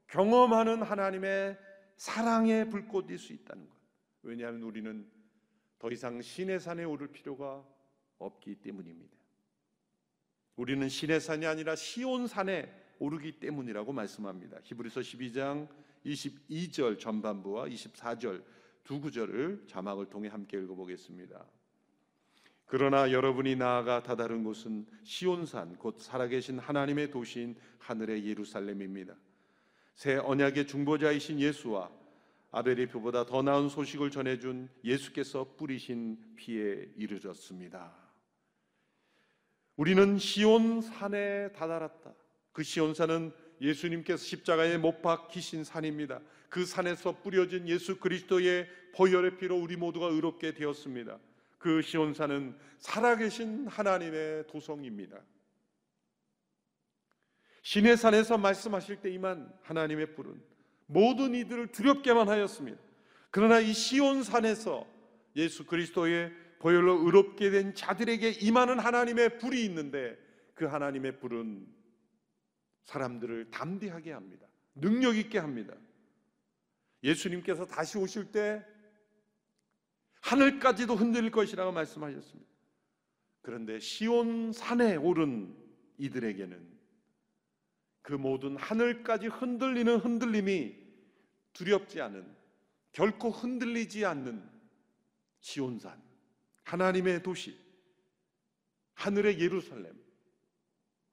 경험하는 0.08 0.82
하나님의 0.82 1.58
사랑의 1.96 2.70
불꽃일 2.70 3.18
수 3.18 3.32
있다는 3.32 3.68
것. 3.68 3.76
왜냐하면 4.22 4.62
우리는 4.62 5.08
더 5.78 5.90
이상 5.90 6.20
신의 6.20 6.60
산에 6.60 6.84
오를 6.84 7.08
필요가 7.08 7.64
없기 8.18 8.56
때문입니다. 8.56 9.16
우리는 10.56 10.88
신의 10.88 11.20
산이 11.20 11.46
아니라 11.46 11.76
시온 11.76 12.26
산에 12.26 12.72
오르기 12.98 13.38
때문이라고 13.38 13.92
말씀합니다. 13.92 14.58
히브리서 14.64 15.00
12장 15.00 15.68
22절 16.04 16.98
전반부와 16.98 17.68
24절 17.68 18.42
두 18.88 19.02
구절을 19.02 19.64
자막을 19.66 20.06
통해 20.06 20.30
함께 20.30 20.56
읽어보겠습니다. 20.56 21.44
그러나 22.64 23.12
여러분이 23.12 23.54
나아가 23.54 24.02
다다른 24.02 24.42
곳은 24.44 24.86
시온산 25.04 25.76
곧 25.76 26.00
살아계신 26.00 26.58
하나님의 26.58 27.10
도시인 27.10 27.54
하늘의 27.80 28.26
예루살렘입니다. 28.26 29.14
새 29.94 30.16
언약의 30.16 30.66
중보자이신 30.66 31.38
예수와 31.38 31.90
아벨의 32.50 32.86
표보다 32.86 33.26
더 33.26 33.42
나은 33.42 33.68
소식을 33.68 34.10
전해준 34.10 34.70
예수께서 34.82 35.54
뿌리신 35.58 36.36
피에 36.36 36.90
이르렀습니다. 36.96 37.94
우리는 39.76 40.16
시온 40.16 40.80
산에 40.80 41.52
다다랐다. 41.52 42.14
그 42.52 42.62
시온 42.62 42.94
산은 42.94 43.34
예수님께서 43.60 44.24
십자가에 44.24 44.78
못 44.78 45.02
박히신 45.02 45.64
산입니다. 45.64 46.20
그 46.48 46.64
산에서 46.64 47.20
뿌려진 47.20 47.68
예수 47.68 47.98
그리스도의 47.98 48.68
보혈의 48.94 49.36
피로 49.36 49.56
우리 49.56 49.76
모두가 49.76 50.06
의롭게 50.06 50.54
되었습니다. 50.54 51.18
그 51.58 51.82
시온산은 51.82 52.56
살아계신 52.78 53.66
하나님의 53.66 54.46
도성입니다. 54.46 55.18
신의 57.62 57.96
산에서 57.96 58.38
말씀하실 58.38 59.02
때 59.02 59.10
이만 59.10 59.52
하나님의 59.62 60.14
불은 60.14 60.40
모든 60.86 61.34
이들을 61.34 61.66
두렵게만 61.68 62.28
하였습니다. 62.28 62.78
그러나 63.30 63.60
이 63.60 63.72
시온산에서 63.74 64.86
예수 65.36 65.66
그리스도의 65.66 66.32
보혈로 66.60 67.04
의롭게 67.04 67.50
된 67.50 67.74
자들에게 67.74 68.30
임하는 68.40 68.78
하나님의 68.78 69.38
불이 69.38 69.64
있는데 69.66 70.16
그 70.54 70.64
하나님의 70.64 71.20
불은 71.20 71.66
사람들을 72.88 73.50
담대하게 73.50 74.12
합니다. 74.12 74.46
능력 74.74 75.16
있게 75.16 75.38
합니다. 75.38 75.74
예수님께서 77.02 77.66
다시 77.66 77.98
오실 77.98 78.32
때 78.32 78.64
하늘까지도 80.22 80.96
흔들릴 80.96 81.30
것이라고 81.30 81.70
말씀하셨습니다. 81.72 82.50
그런데 83.42 83.78
시온 83.78 84.52
산에 84.52 84.96
오른 84.96 85.54
이들에게는 85.98 86.78
그 88.00 88.14
모든 88.14 88.56
하늘까지 88.56 89.26
흔들리는 89.26 89.98
흔들림이 89.98 90.74
두렵지 91.52 92.00
않은 92.00 92.26
결코 92.92 93.30
흔들리지 93.30 94.06
않는 94.06 94.48
시온산 95.40 96.02
하나님의 96.64 97.22
도시 97.22 97.54
하늘의 98.94 99.40
예루살렘 99.40 100.07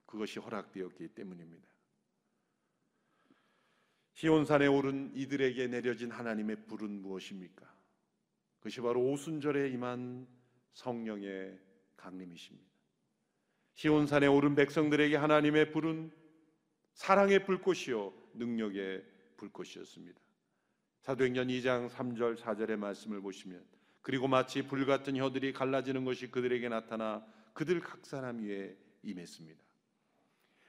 그것이 0.05 0.39
허락되었기 0.39 1.09
때문입니다. 1.09 1.67
시온산에 4.13 4.67
오른 4.67 5.11
이들에게 5.13 5.67
내려진 5.67 6.09
하나님의 6.09 6.67
불은 6.67 7.01
무엇입니까? 7.01 7.65
그것이 8.59 8.81
바로 8.81 9.01
오순절에 9.01 9.69
임한 9.69 10.27
성령의 10.73 11.59
강림이십니다. 11.97 12.69
시온산에 13.73 14.27
오른 14.27 14.55
백성들에게 14.55 15.17
하나님의 15.17 15.71
불은 15.71 16.11
사랑의 16.93 17.45
불꽃이요 17.45 18.13
능력의 18.35 19.03
불꽃이었습니다. 19.35 20.19
사도행전 21.01 21.49
2장 21.49 21.89
3절 21.89 22.37
4절의 22.37 22.77
말씀을 22.77 23.21
보시면 23.21 23.63
그리고 24.01 24.27
마치 24.27 24.61
불 24.61 24.85
같은 24.85 25.17
혀들이 25.17 25.51
갈라지는 25.51 26.05
것이 26.05 26.31
그들에게 26.31 26.69
나타나 26.69 27.25
그들 27.53 27.81
각 27.81 28.05
사람 28.05 28.39
위에 28.39 28.77
임했습니다. 29.03 29.64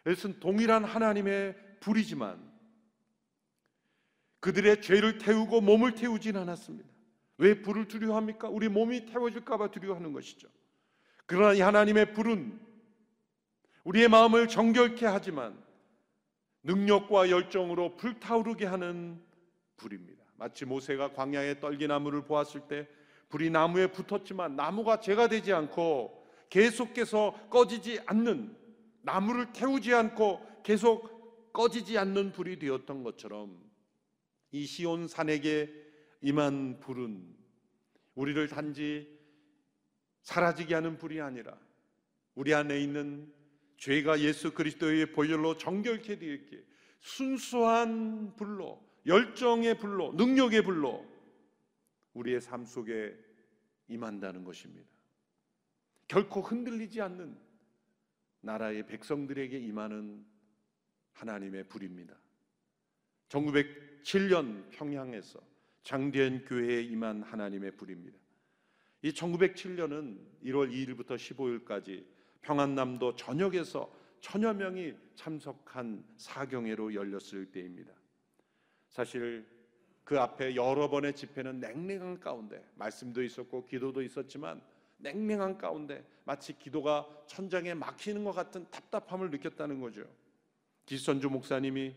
이것은 0.06 0.38
동일한 0.38 0.84
하나님의 0.84 1.56
불이지만 1.80 2.40
그들의 4.40 4.80
죄를 4.80 5.18
태우고 5.18 5.60
몸을 5.60 5.94
태우진 5.94 6.36
않았습니다. 6.36 6.88
왜 7.38 7.60
불을 7.60 7.88
두려워합니까? 7.88 8.48
우리 8.48 8.68
몸이 8.68 9.06
태워질까봐 9.06 9.72
두려워하는 9.72 10.12
것이죠. 10.12 10.48
그러나 11.26 11.52
이 11.54 11.60
하나님의 11.60 12.12
불은 12.12 12.60
우리의 13.84 14.08
마음을 14.08 14.48
정결케 14.48 15.06
하지만 15.06 15.60
능력과 16.62 17.30
열정으로 17.30 17.96
불타오르게 17.96 18.66
하는 18.66 19.20
불입니다. 19.76 20.24
마치 20.36 20.64
모세가 20.64 21.12
광야의 21.12 21.60
떨기나무를 21.60 22.24
보았을 22.24 22.62
때 22.68 22.88
불이 23.28 23.50
나무에 23.50 23.88
붙었지만 23.88 24.54
나무가 24.54 25.00
죄가 25.00 25.28
되지 25.28 25.52
않고 25.52 26.26
계속해서 26.48 27.48
꺼지지 27.50 28.00
않는 28.06 28.65
나무를 29.06 29.52
태우지 29.52 29.94
않고 29.94 30.62
계속 30.64 31.52
꺼지지 31.52 31.96
않는 31.96 32.32
불이 32.32 32.58
되었던 32.58 33.04
것처럼 33.04 33.56
이 34.50 34.66
시온 34.66 35.06
산에게 35.06 35.72
임한 36.22 36.80
불은 36.80 37.36
우리를 38.16 38.48
단지 38.48 39.16
사라지게 40.22 40.74
하는 40.74 40.98
불이 40.98 41.20
아니라 41.20 41.56
우리 42.34 42.52
안에 42.52 42.80
있는 42.80 43.32
죄가 43.76 44.20
예수 44.20 44.52
그리스도의 44.52 45.12
보혈로 45.12 45.56
정결케 45.56 46.18
되었기에 46.18 46.64
순수한 46.98 48.34
불로 48.34 48.84
열정의 49.06 49.78
불로 49.78 50.12
능력의 50.14 50.64
불로 50.64 51.06
우리의 52.14 52.40
삶 52.40 52.64
속에 52.64 53.16
임한다는 53.86 54.42
것입니다. 54.42 54.88
결코 56.08 56.40
흔들리지 56.40 57.00
않는 57.02 57.45
나라의 58.46 58.86
백성들에게 58.86 59.58
임하는 59.58 60.24
하나님의 61.14 61.64
불입니다. 61.68 62.16
1907년 63.28 64.70
평양에서 64.70 65.40
장대현 65.82 66.44
교회에 66.44 66.82
임한 66.82 67.22
하나님의 67.22 67.72
불입니다. 67.76 68.16
이 69.02 69.10
1907년은 69.10 70.18
1월 70.44 70.70
2일부터 70.72 71.16
15일까지 71.16 72.06
평안남도 72.42 73.16
전역에서 73.16 73.92
천여 74.20 74.54
명이 74.54 74.94
참석한 75.16 76.04
사경회로 76.16 76.94
열렸을 76.94 77.50
때입니다. 77.50 77.92
사실 78.88 79.44
그 80.04 80.20
앞에 80.20 80.54
여러 80.54 80.88
번의 80.88 81.14
집회는 81.14 81.58
냉랭한 81.58 82.20
가운데 82.20 82.64
말씀도 82.76 83.24
있었고 83.24 83.66
기도도 83.66 84.02
있었지만 84.02 84.62
냉랭한 84.98 85.58
가운데 85.58 86.06
마치 86.24 86.58
기도가 86.58 87.06
천장에 87.26 87.74
막히는 87.74 88.24
것 88.24 88.32
같은 88.32 88.66
답답함을 88.70 89.30
느꼈다는 89.30 89.80
거죠. 89.80 90.04
기선주 90.86 91.30
목사님이 91.30 91.94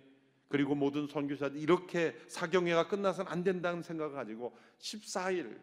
그리고 0.48 0.76
모든 0.76 1.08
선교사들 1.08 1.60
이렇게 1.60 2.16
사경회가 2.28 2.88
끝나서는 2.88 3.32
안 3.32 3.44
된다는 3.44 3.84
생각을 3.84 4.16
가지고 4.16 4.58
14일 4.80 5.60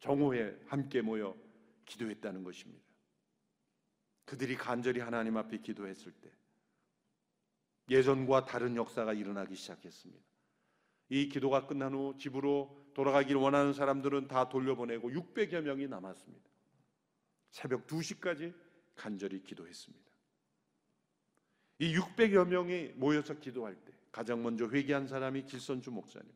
정오에 0.00 0.56
함께 0.66 1.00
모여 1.00 1.36
기도했다는 1.84 2.42
것입니다. 2.42 2.84
그들이 4.24 4.56
간절히 4.56 5.00
하나님 5.00 5.36
앞에 5.36 5.58
기도했을 5.58 6.12
때 6.12 6.30
예전과 7.88 8.44
다른 8.44 8.76
역사가 8.76 9.12
일어나기 9.12 9.54
시작했습니다. 9.56 10.24
이 11.08 11.28
기도가 11.28 11.66
끝난 11.66 11.92
후 11.92 12.14
집으로 12.18 12.90
돌아가기를 12.94 13.40
원하는 13.40 13.72
사람들은 13.72 14.28
다 14.28 14.48
돌려보내고 14.48 15.10
600여 15.10 15.62
명이 15.62 15.88
남았습니다. 15.88 16.49
새벽 17.50 17.86
2시까지 17.86 18.54
간절히 18.94 19.42
기도했습니다. 19.42 20.10
이 21.80 21.96
600여 21.96 22.46
명이 22.46 22.92
모여서 22.96 23.38
기도할 23.38 23.74
때 23.74 23.92
가장 24.12 24.42
먼저 24.42 24.68
회개한 24.68 25.06
사람이 25.06 25.46
길선주 25.46 25.90
목사님. 25.90 26.30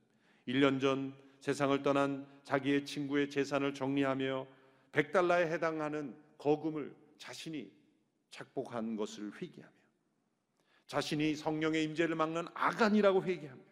1년 0.48 0.80
전 0.80 1.14
세상을 1.40 1.82
떠난 1.82 2.26
자기의 2.44 2.86
친구의 2.86 3.28
재산을 3.28 3.74
정리하며 3.74 4.46
100달러에 4.92 5.50
해당하는 5.50 6.16
거금을 6.38 6.94
자신이 7.18 7.70
착복한 8.30 8.96
것을 8.96 9.32
회개하며 9.40 9.74
자신이 10.86 11.34
성령의 11.36 11.84
임재를 11.84 12.14
막는 12.16 12.46
아간이라고 12.54 13.24
회개하며 13.24 13.62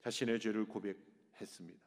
자신의 0.00 0.40
죄를 0.40 0.66
고백했습니다. 0.66 1.80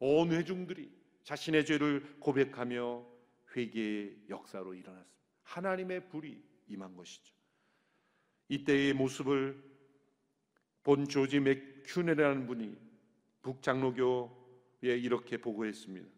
온 0.00 0.32
회중들이 0.32 0.90
자신의 1.24 1.66
죄를 1.66 2.16
고백하며 2.20 3.17
회개의 3.56 4.16
역사로 4.28 4.74
일어났습니다. 4.74 5.18
하나님의 5.42 6.08
불이 6.08 6.42
임한 6.68 6.94
것이죠. 6.94 7.34
이때의 8.48 8.94
모습을 8.94 9.62
본 10.82 11.06
조지 11.06 11.40
맥큐네라는 11.40 12.46
분이 12.46 12.76
북장로교에 13.42 14.28
이렇게 14.82 15.38
보고했습니다. 15.38 16.08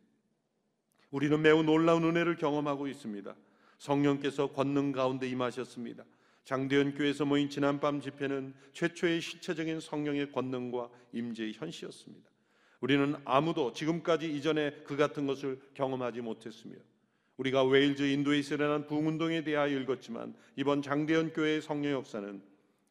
우리는 1.10 1.42
매우 1.42 1.62
놀라운 1.62 2.04
은혜를 2.04 2.36
경험하고 2.36 2.86
있습니다. 2.86 3.34
성령께서 3.78 4.52
권능 4.52 4.92
가운데 4.92 5.28
임하셨습니다. 5.28 6.04
장대현 6.44 6.94
교회에서 6.94 7.24
모인 7.24 7.48
지난밤 7.48 8.00
집회는 8.00 8.54
최초의 8.72 9.20
실체적인 9.20 9.80
성령의 9.80 10.32
권능과 10.32 10.90
임재의 11.12 11.54
현시였습니다. 11.54 12.30
우리는 12.80 13.16
아무도 13.24 13.72
지금까지 13.72 14.32
이전에 14.34 14.82
그 14.84 14.96
같은 14.96 15.26
것을 15.26 15.60
경험하지 15.74 16.20
못했으며 16.22 16.76
우리가 17.40 17.64
웨일즈 17.64 18.02
인도에서 18.02 18.56
일어난 18.56 18.86
부흥운동에 18.86 19.44
대하여 19.44 19.78
읽었지만 19.80 20.34
이번 20.56 20.82
장대현 20.82 21.32
교회의 21.32 21.62
성령 21.62 21.92
역사는 21.92 22.42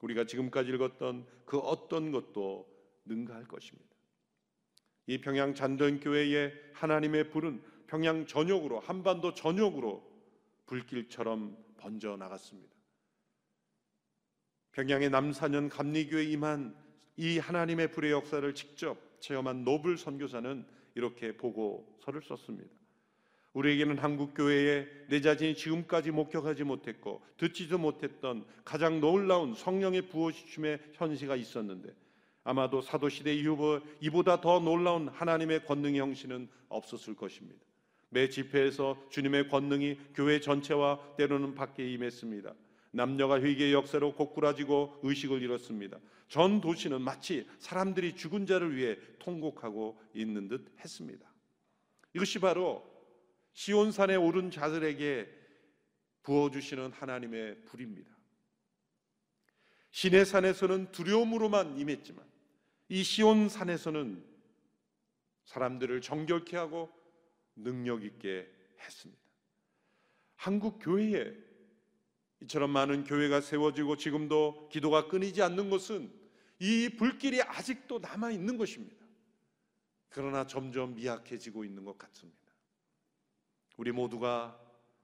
우리가 0.02 0.26
지금까지 0.26 0.72
읽었던 0.72 1.24
그 1.46 1.60
어떤 1.60 2.12
것도 2.12 2.68
능가할 3.06 3.48
것입니다. 3.48 3.88
이 5.06 5.22
평양 5.22 5.54
잔던 5.54 6.00
교회의 6.00 6.52
하나님의 6.74 7.30
불은 7.30 7.62
평양 7.86 8.26
전역으로 8.26 8.80
한반도 8.80 9.36
전역으로 9.36 10.04
불길처럼 10.66 11.56
번져 11.78 12.18
나갔습니다. 12.18 12.74
평양의 14.72 15.12
남사년 15.12 15.70
감리교에 15.70 16.24
임한 16.24 16.76
이 17.18 17.38
하나님의 17.38 17.92
불의 17.92 18.12
역사를 18.12 18.56
직접 18.56 18.98
체험한 19.20 19.64
노블 19.64 20.00
선교사는 20.00 20.66
이렇게 20.96 21.38
보고서를 21.38 22.24
썼습니다. 22.24 22.79
우리에게는 23.60 23.98
한국 23.98 24.34
교회에 24.34 24.88
내 25.10 25.20
자신이 25.20 25.56
지금까지 25.56 26.12
목격하지 26.12 26.64
못했고 26.64 27.22
듣지도 27.38 27.78
못했던 27.78 28.46
가장 28.64 29.02
놀라운 29.02 29.54
성령의 29.54 30.04
부어주심의 30.04 30.80
현시가 30.94 31.36
있었는데 31.36 31.90
아마도 32.46 32.82
사도 32.82 33.10
시대 33.10 33.34
이후 33.34 33.82
이보다 34.00 34.40
더 34.40 34.60
놀라운 34.60 35.10
하나님의 35.10 35.66
권능의 35.66 36.00
형시는 36.00 36.48
없었을 36.70 37.16
것입니다. 37.16 37.60
매 38.10 38.30
집회에서 38.30 38.98
주님의 39.10 39.50
권능이 39.50 40.00
교회 40.16 40.40
전체와 40.40 41.16
때로는 41.18 41.54
밖에 41.54 41.88
임했습니다. 41.92 42.54
남녀가 42.92 43.40
회개의 43.40 43.74
역사로 43.74 44.16
고꾸라지고 44.16 45.02
의식을 45.04 45.42
잃었습니다. 45.42 46.00
전 46.28 46.62
도시는 46.62 47.02
마치 47.02 47.46
사람들이 47.60 48.16
죽은 48.16 48.46
자를 48.46 48.76
위해 48.76 48.96
통곡하고 49.20 50.00
있는 50.14 50.48
듯 50.48 50.66
했습니다. 50.80 51.28
이것이 52.16 52.40
바로 52.40 52.99
시온산에 53.54 54.16
오른 54.16 54.52
자들에게 54.52 55.40
부어주시는 56.24 56.92
하나님의 56.92 57.66
불입니다. 57.66 58.10
신의 59.92 60.26
산에서는 60.26 60.92
두려움으로만 60.92 61.78
임했지만 61.78 62.26
이 62.90 63.04
시온산에서는 63.04 64.24
사람들을 65.46 66.02
정결케 66.02 66.58
하고 66.58 66.92
능력 67.56 68.04
있게 68.04 68.50
했습니다. 68.80 69.22
한국 70.36 70.80
교회에 70.80 71.34
이처럼 72.42 72.70
많은 72.70 73.04
교회가 73.04 73.42
세워지고 73.42 73.98
지금도 73.98 74.70
기도가 74.72 75.08
끊이지 75.08 75.42
않는 75.42 75.70
것은 75.70 76.14
이 76.60 76.90
불길이 76.98 77.42
아직도 77.42 78.00
남아 78.00 78.32
있는 78.32 78.58
것입니다. 78.58 79.06
그러나 80.10 80.46
점점 80.48 80.96
미약해지고 80.96 81.66
있는 81.66 81.84
것 81.84 81.98
같습니다. 81.98 82.40
우리 83.80 83.94
모두가 83.94 84.60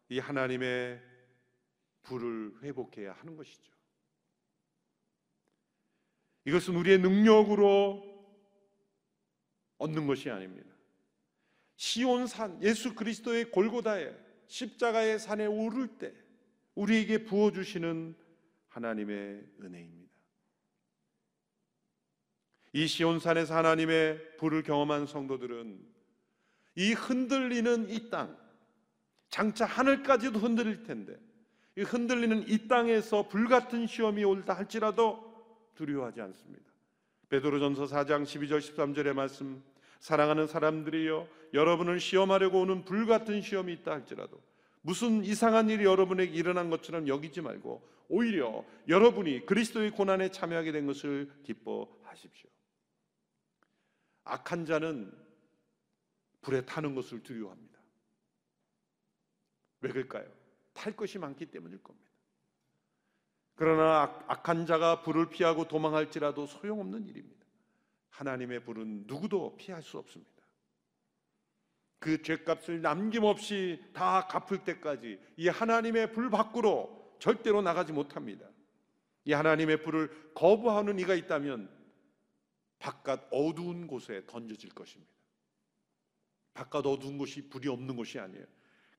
이 0.10 0.20
하나님의 0.20 1.02
불을 2.02 2.58
회복해야 2.62 3.14
하는 3.14 3.38
것이죠. 3.38 3.72
이것은 6.44 6.76
우리의 6.76 7.00
능력으로 7.00 8.04
얻는 9.78 10.06
것이 10.08 10.30
아닙니다. 10.30 10.76
시온산 11.78 12.62
예수 12.62 12.96
그리스도의 12.96 13.50
골고다에 13.52 14.14
십자가의 14.48 15.20
산에 15.20 15.46
오를 15.46 15.98
때 15.98 16.14
우리에게 16.74 17.24
부어 17.24 17.54
주시는 17.54 18.14
하나님의 18.68 19.52
은혜입니다. 19.62 20.14
이 22.74 22.88
시온산에서 22.88 23.56
하나님의 23.56 24.36
불을 24.36 24.64
경험한 24.64 25.08
성도들은 25.08 25.96
이 26.76 26.92
흔들리는 26.92 27.90
이 27.90 28.10
땅, 28.10 28.45
장차 29.30 29.66
하늘까지도 29.66 30.40
흔들릴 30.40 30.84
텐데 30.84 31.18
이 31.78 31.82
흔들리는 31.82 32.48
이 32.48 32.68
땅에서 32.68 33.28
불같은 33.28 33.88
시험이 33.88 34.24
올다 34.24 34.54
할지라도 34.54 35.34
두려워하지 35.76 36.22
않습니다. 36.22 36.66
베드로전서 37.30 37.86
4장 37.86 38.24
12절 38.24 38.60
13절의 38.60 39.14
말씀 39.14 39.64
사랑하는 40.00 40.48
사람들이여 40.48 41.28
여러분을 41.54 42.00
시험하려고 42.00 42.62
오는 42.62 42.86
불같은 42.86 43.42
시험이 43.42 43.74
있다 43.74 43.92
할지라도 43.92 44.42
무슨 44.82 45.24
이상한 45.24 45.70
일이 45.70 45.84
여러분에게 45.84 46.32
일어난 46.32 46.70
것처럼 46.70 47.08
여기지 47.08 47.42
말고 47.42 47.90
오히려 48.08 48.64
여러분이 48.88 49.46
그리스도의 49.46 49.92
고난에 49.92 50.30
참여하게 50.30 50.72
된 50.72 50.86
것을 50.86 51.32
기뻐하십시오. 51.44 52.50
악한 54.26 54.66
자는 54.66 55.12
불에 56.42 56.66
타는 56.66 56.94
것을 56.94 57.24
두려워합니다. 57.24 57.75
왜 59.86 59.92
그럴까요? 59.92 60.26
탈 60.74 60.96
것이 60.96 61.20
많기 61.20 61.46
때문일 61.46 61.84
겁니다. 61.84 62.10
그러나 63.54 64.20
악한 64.28 64.66
자가 64.66 65.04
불을 65.04 65.30
피하고 65.30 65.68
도망할지라도 65.68 66.48
소용없는 66.48 67.06
일입니다. 67.06 67.46
하나님의 68.10 68.66
불은 68.66 69.04
누구도 69.06 69.56
피할 69.58 69.84
수 69.84 70.00
없습니다. 70.00 70.32
그 72.00 72.22
죄값을 72.22 72.82
남김없이 72.82 73.84
다 73.94 74.28
갚을 74.28 74.64
때까지 74.64 75.20
이 75.38 75.48
하나님의 75.48 76.14
불 76.14 76.32
밖으로 76.32 77.16
절대로 77.20 77.62
나가지 77.62 77.94
못합니다. 77.94 78.50
이 79.24 79.34
하나님의 79.34 79.84
불을 79.84 80.34
거부하는 80.34 80.98
이가 81.00 81.14
있다면 81.14 81.70
바깥 82.80 83.28
어두운 83.32 83.88
곳에 83.88 84.24
던져질 84.26 84.72
것입니다. 84.72 85.14
바깥 86.54 86.86
어두운 86.88 87.18
곳이 87.18 87.50
불이 87.50 87.70
없는 87.70 87.96
곳이 87.96 88.20
아니에요. 88.20 88.46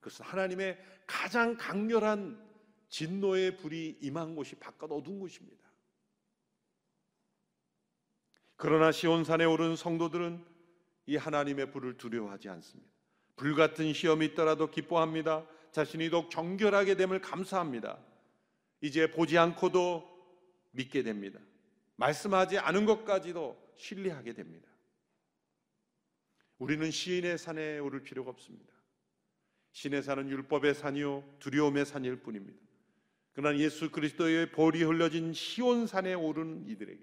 그것은 0.00 0.24
하나님의 0.24 0.78
가장 1.06 1.56
강렬한 1.56 2.44
진노의 2.88 3.56
불이 3.56 3.98
임한 4.00 4.34
곳이 4.34 4.56
바깥 4.56 4.90
어두운 4.92 5.18
곳입니다. 5.18 5.66
그러나 8.56 8.90
시온산에 8.90 9.44
오른 9.44 9.76
성도들은 9.76 10.44
이 11.06 11.16
하나님의 11.16 11.70
불을 11.72 11.98
두려워하지 11.98 12.48
않습니다. 12.48 12.90
불 13.36 13.54
같은 13.54 13.92
시험이 13.92 14.26
있더라도 14.26 14.70
기뻐합니다. 14.70 15.46
자신이 15.72 16.10
더욱 16.10 16.30
정결하게 16.30 16.96
됨을 16.96 17.20
감사합니다. 17.20 17.98
이제 18.80 19.10
보지 19.10 19.36
않고도 19.36 20.08
믿게 20.70 21.02
됩니다. 21.02 21.38
말씀하지 21.96 22.58
않은 22.58 22.86
것까지도 22.86 23.56
신뢰하게 23.76 24.32
됩니다. 24.32 24.68
우리는 26.58 26.90
시인의 26.90 27.36
산에 27.36 27.78
오를 27.78 28.02
필요가 28.02 28.30
없습니다. 28.30 28.75
신의 29.76 30.02
산은 30.02 30.30
율법의 30.30 30.74
산이요 30.74 31.22
두려움의 31.38 31.84
산일 31.84 32.16
뿐입니다. 32.22 32.58
그러나 33.34 33.58
예수 33.58 33.90
그리스도의 33.90 34.50
볼이 34.50 34.82
흘려진 34.82 35.34
시온 35.34 35.86
산에 35.86 36.14
오른 36.14 36.66
이들에게 36.66 37.02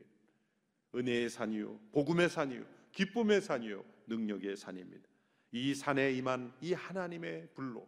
은혜의 0.95 1.29
산이요 1.29 1.79
복음의 1.91 2.29
산이요 2.29 2.65
기쁨의 2.91 3.41
산이요 3.41 3.85
능력의 4.07 4.57
산입니다. 4.57 5.07
이 5.51 5.75
산에 5.75 6.13
임한 6.13 6.51
이 6.61 6.73
하나님의 6.73 7.49
불로 7.53 7.87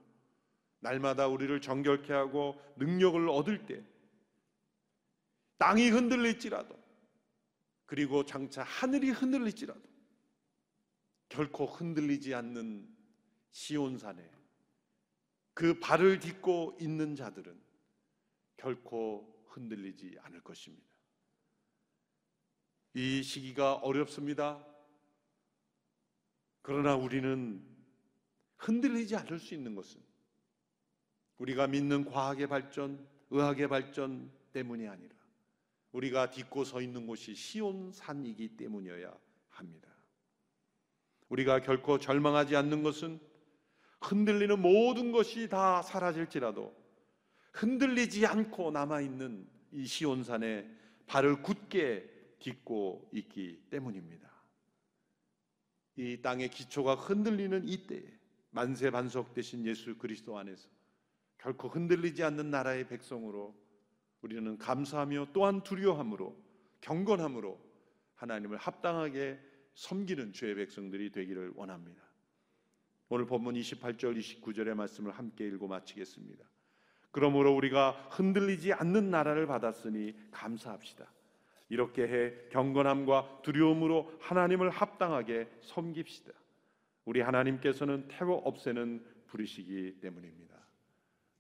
날마다 0.82 1.26
우리를 1.30 1.60
정결케 1.62 2.14
하고 2.14 2.56
능력을 2.76 3.28
얻을 3.28 3.66
때 3.66 3.84
땅이 5.58 5.90
흔들릴지라도 5.90 6.78
그리고 7.88 8.24
장차 8.24 8.62
하늘이 8.62 9.10
흔들릴지라도 9.10 9.82
결코 11.30 11.66
흔들리지 11.66 12.36
않는 12.36 12.88
시온산에 13.50 14.35
그 15.56 15.80
발을 15.80 16.20
딛고 16.20 16.78
있는 16.82 17.16
자들은 17.16 17.58
결코 18.58 19.42
흔들리지 19.48 20.18
않을 20.22 20.42
것입니다. 20.42 20.86
이 22.94 23.24
시기가 23.24 23.76
어렵습니다. 23.76 24.66
그러나 26.62 26.96
우리는 26.96 27.66
흔들리지 28.58 29.16
않을 29.16 29.40
수 29.40 29.54
있는 29.54 29.76
것은 29.76 30.02
우리가 31.38 31.68
믿는 31.68 32.04
과학의 32.04 32.48
발전, 32.48 33.08
의학의 33.30 33.70
발전 33.70 34.30
때문이 34.52 34.88
아니라 34.90 35.16
우리가 35.94 36.32
딛고 36.32 36.66
서 36.66 36.82
있는 36.82 37.08
곳이 37.08 37.34
시온산이기 37.34 38.58
때문이어야 38.58 39.18
합니다. 39.50 39.90
우리가 41.30 41.62
결코 41.62 41.98
절망하지 41.98 42.58
않는 42.58 42.84
것은 42.84 43.35
흔들리는 44.02 44.62
모든 44.62 45.12
것이 45.12 45.50
다 45.50 45.82
사라질지라도 45.82 46.74
흔들리지 47.54 48.26
않고 48.26 48.72
남아 48.72 49.02
있는 49.02 49.48
이 49.72 49.86
시온산에 49.86 50.70
발을 51.08 51.42
굳게 51.42 52.38
딛고 52.40 53.10
있기 53.14 53.68
때문입니다. 53.70 54.30
이 55.98 56.22
땅의 56.22 56.50
기초가 56.50 56.96
흔들리는 56.96 57.68
이때에 57.68 58.04
만세 58.52 58.92
반석 58.92 59.34
되신 59.34 59.66
예수 59.66 59.98
그리스도 59.98 60.38
안에서 60.38 60.70
결코 61.38 61.68
흔들리지 61.68 62.24
않는 62.24 62.50
나라의 62.50 62.88
백성으로 62.88 63.56
우리는 64.22 64.58
감사하며 64.58 65.28
또한 65.34 65.64
두려워함으로 65.64 66.36
경건함으로 66.82 67.60
하나님을 68.16 68.58
합당하게 68.58 69.40
섬기는 69.76 70.34
주의 70.34 70.56
백성들이 70.56 71.12
되기를 71.12 71.54
원합니다. 71.56 72.05
오늘 73.10 73.26
본문 73.26 73.54
28절 73.56 74.18
29절의 74.18 74.74
말씀을 74.74 75.12
함께 75.12 75.48
읽고 75.48 75.68
마치겠습니다. 75.68 76.44
그러므로 77.12 77.56
우리가 77.56 77.92
흔들리지 78.12 78.74
않는 78.74 79.12
나라를 79.12 79.46
받았으니 79.46 80.16
감사합시다. 80.32 81.10
이렇게 81.70 82.04
해 82.04 82.34
경건함과 82.50 83.42
두려움으로 83.42 84.12
하나님을 84.20 84.70
합당하게 84.70 85.50
섬깁시다. 85.62 86.32
우리 87.06 87.22
하나님께서는 87.22 88.08
태워 88.08 88.38
없애는 88.38 89.06
불이시기 89.28 90.00
때문입니다. 90.02 90.56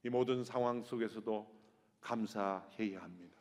이 0.04 0.10
모든 0.10 0.44
상황 0.44 0.84
속에서도 0.84 1.56
감사해야 2.00 3.02
합니다. 3.02 3.36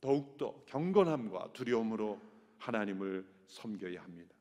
더욱더 0.00 0.62
경건함과 0.66 1.52
두려움으로 1.52 2.20
하나님을 2.58 3.26
섬겨야 3.48 4.02
합니다. 4.02 4.34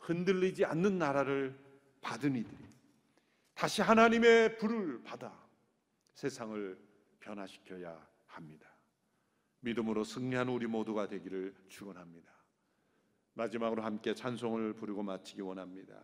흔들리지 0.00 0.64
않는 0.64 0.98
나라를 0.98 1.65
받은 2.06 2.36
이들이 2.36 2.56
다시 3.52 3.82
하나님의 3.82 4.58
불을 4.58 5.02
받아 5.02 5.32
세상을 6.14 6.78
변화시켜야 7.18 8.06
합니다. 8.26 8.68
믿음으로 9.58 10.04
승리하는 10.04 10.52
우리 10.52 10.68
모두가 10.68 11.08
되기를 11.08 11.52
축원합니다. 11.68 12.30
마지막으로 13.34 13.82
함께 13.82 14.14
찬송을 14.14 14.74
부르고 14.74 15.02
마치기 15.02 15.42
원합니다. 15.42 15.94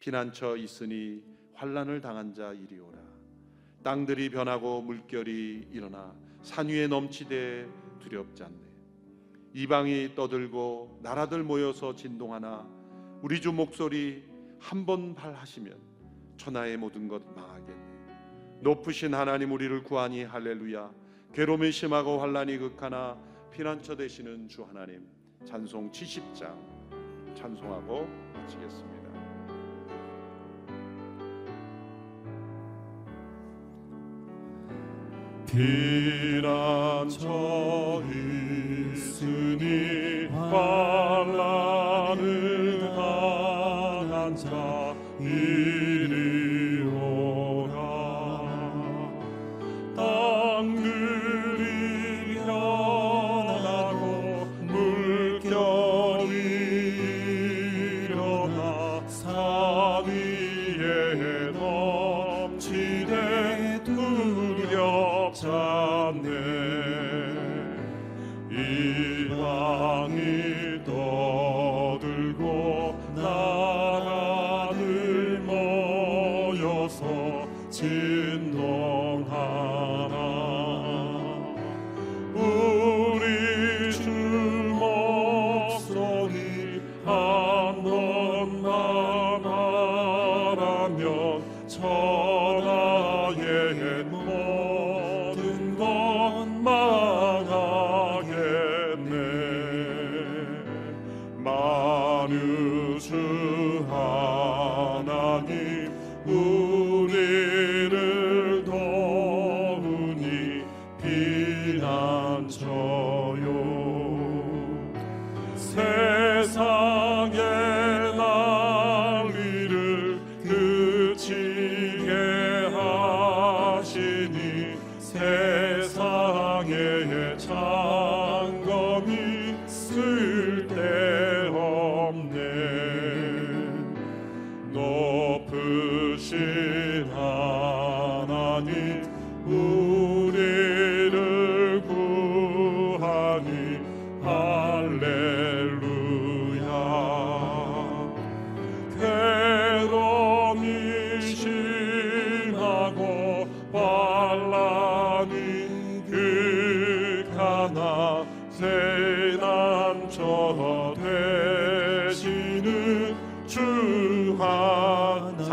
피난처 0.00 0.56
있으니 0.56 1.22
환란을 1.54 2.00
당한 2.00 2.34
자 2.34 2.52
이리오라. 2.52 2.98
땅들이 3.84 4.30
변하고 4.30 4.82
물결이 4.82 5.68
일어나 5.70 6.12
산 6.42 6.68
위에 6.68 6.88
넘치되 6.88 7.68
두렵지 8.00 8.42
않네. 8.42 8.58
이방이 9.54 10.14
떠들고 10.16 10.98
나라들 11.02 11.44
모여서 11.44 11.94
진동하나 11.94 12.68
우리 13.22 13.40
주 13.40 13.52
목소리 13.52 14.29
한 14.60 14.84
번 14.86 15.14
발하시면 15.14 15.74
천하의 16.36 16.76
모든 16.76 17.08
것 17.08 17.22
망하겠네. 17.34 17.80
높으신 18.60 19.14
하나님 19.14 19.52
우리를 19.52 19.82
구하니 19.82 20.24
할렐루야. 20.24 20.90
괴로움이 21.32 21.72
심하고 21.72 22.18
환란이 22.20 22.58
극하나 22.58 23.16
피난처 23.50 23.96
되시는 23.96 24.48
주 24.48 24.62
하나님 24.64 25.06
찬송 25.44 25.90
70장 25.90 26.54
찬송하고 27.34 28.06
마치겠습니다. 28.34 29.00
피난처 37.10 38.02
있으니 38.92 40.26
환란 40.26 41.79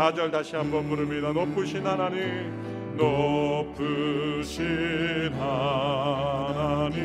4절 0.08 0.32
다시 0.32 0.56
한번 0.56 0.88
부릅니다. 0.88 1.32
높으신 1.32 1.86
하나님 1.86 2.96
높으신 2.96 4.54
하나님 5.34 6.98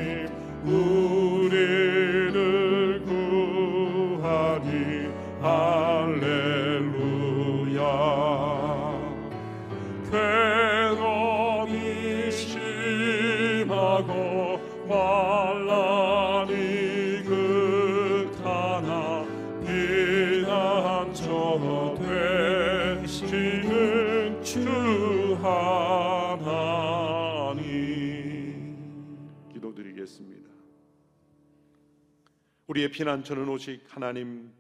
우리의 32.84 32.92
피난처는 32.92 33.48
오직 33.48 33.82
하나님 33.88 34.52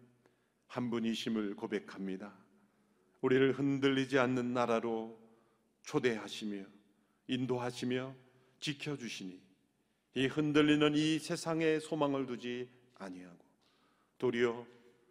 한 0.67 0.89
분이심을 0.89 1.55
고백합니다. 1.55 2.33
우리를 3.21 3.53
흔들리지 3.53 4.19
않는 4.19 4.53
나라로 4.53 5.19
초대하시며 5.81 6.63
인도하시며 7.27 8.15
지켜주시니 8.59 9.41
이 10.15 10.25
흔들리는 10.27 10.95
이 10.95 11.19
세상에 11.19 11.79
소망을 11.79 12.25
두지 12.25 12.69
아니하고 12.95 13.37
도리어 14.17 14.65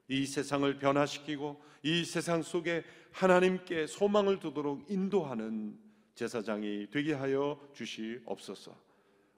이 0.08 0.26
세상을 0.26 0.78
변화시키고 0.78 1.62
이 1.82 2.04
세상 2.04 2.42
속에 2.42 2.84
하나님께 3.10 3.88
소망을 3.88 4.38
두도록 4.38 4.90
인도하는 4.90 5.78
제사장이 6.14 6.88
되게 6.90 7.12
하여 7.12 7.60
주시옵소서. 7.74 8.74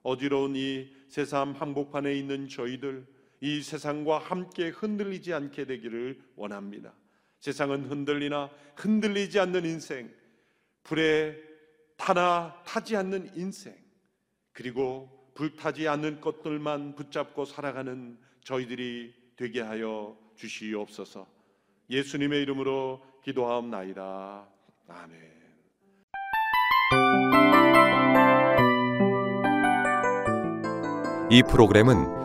어지러운 0.03 0.55
이 0.55 0.87
세상 1.09 1.51
한복판에 1.51 2.13
있는 2.13 2.47
저희들 2.47 3.14
이 3.41 3.61
세상과 3.61 4.19
함께 4.19 4.69
흔들리지 4.69 5.33
않게 5.33 5.65
되기를 5.65 6.19
원합니다. 6.35 6.93
세상은 7.39 7.85
흔들리나 7.85 8.49
흔들리지 8.75 9.39
않는 9.39 9.65
인생, 9.65 10.11
불에 10.83 11.37
타나 11.97 12.61
타지 12.65 12.95
않는 12.95 13.31
인생, 13.35 13.75
그리고 14.51 15.31
불타지 15.35 15.87
않는 15.87 16.21
것들만 16.21 16.95
붙잡고 16.95 17.45
살아가는 17.45 18.17
저희들이 18.41 19.13
되게 19.35 19.61
하여 19.61 20.17
주시옵소서. 20.35 21.27
예수님의 21.89 22.41
이름으로 22.41 23.03
기도하옵나이다. 23.23 24.47
아멘. 24.87 25.35
이 31.31 31.43
프로그램은 31.43 32.24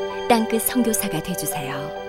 땅끝 0.31 0.61
선교사가 0.61 1.21
되주세요. 1.21 2.00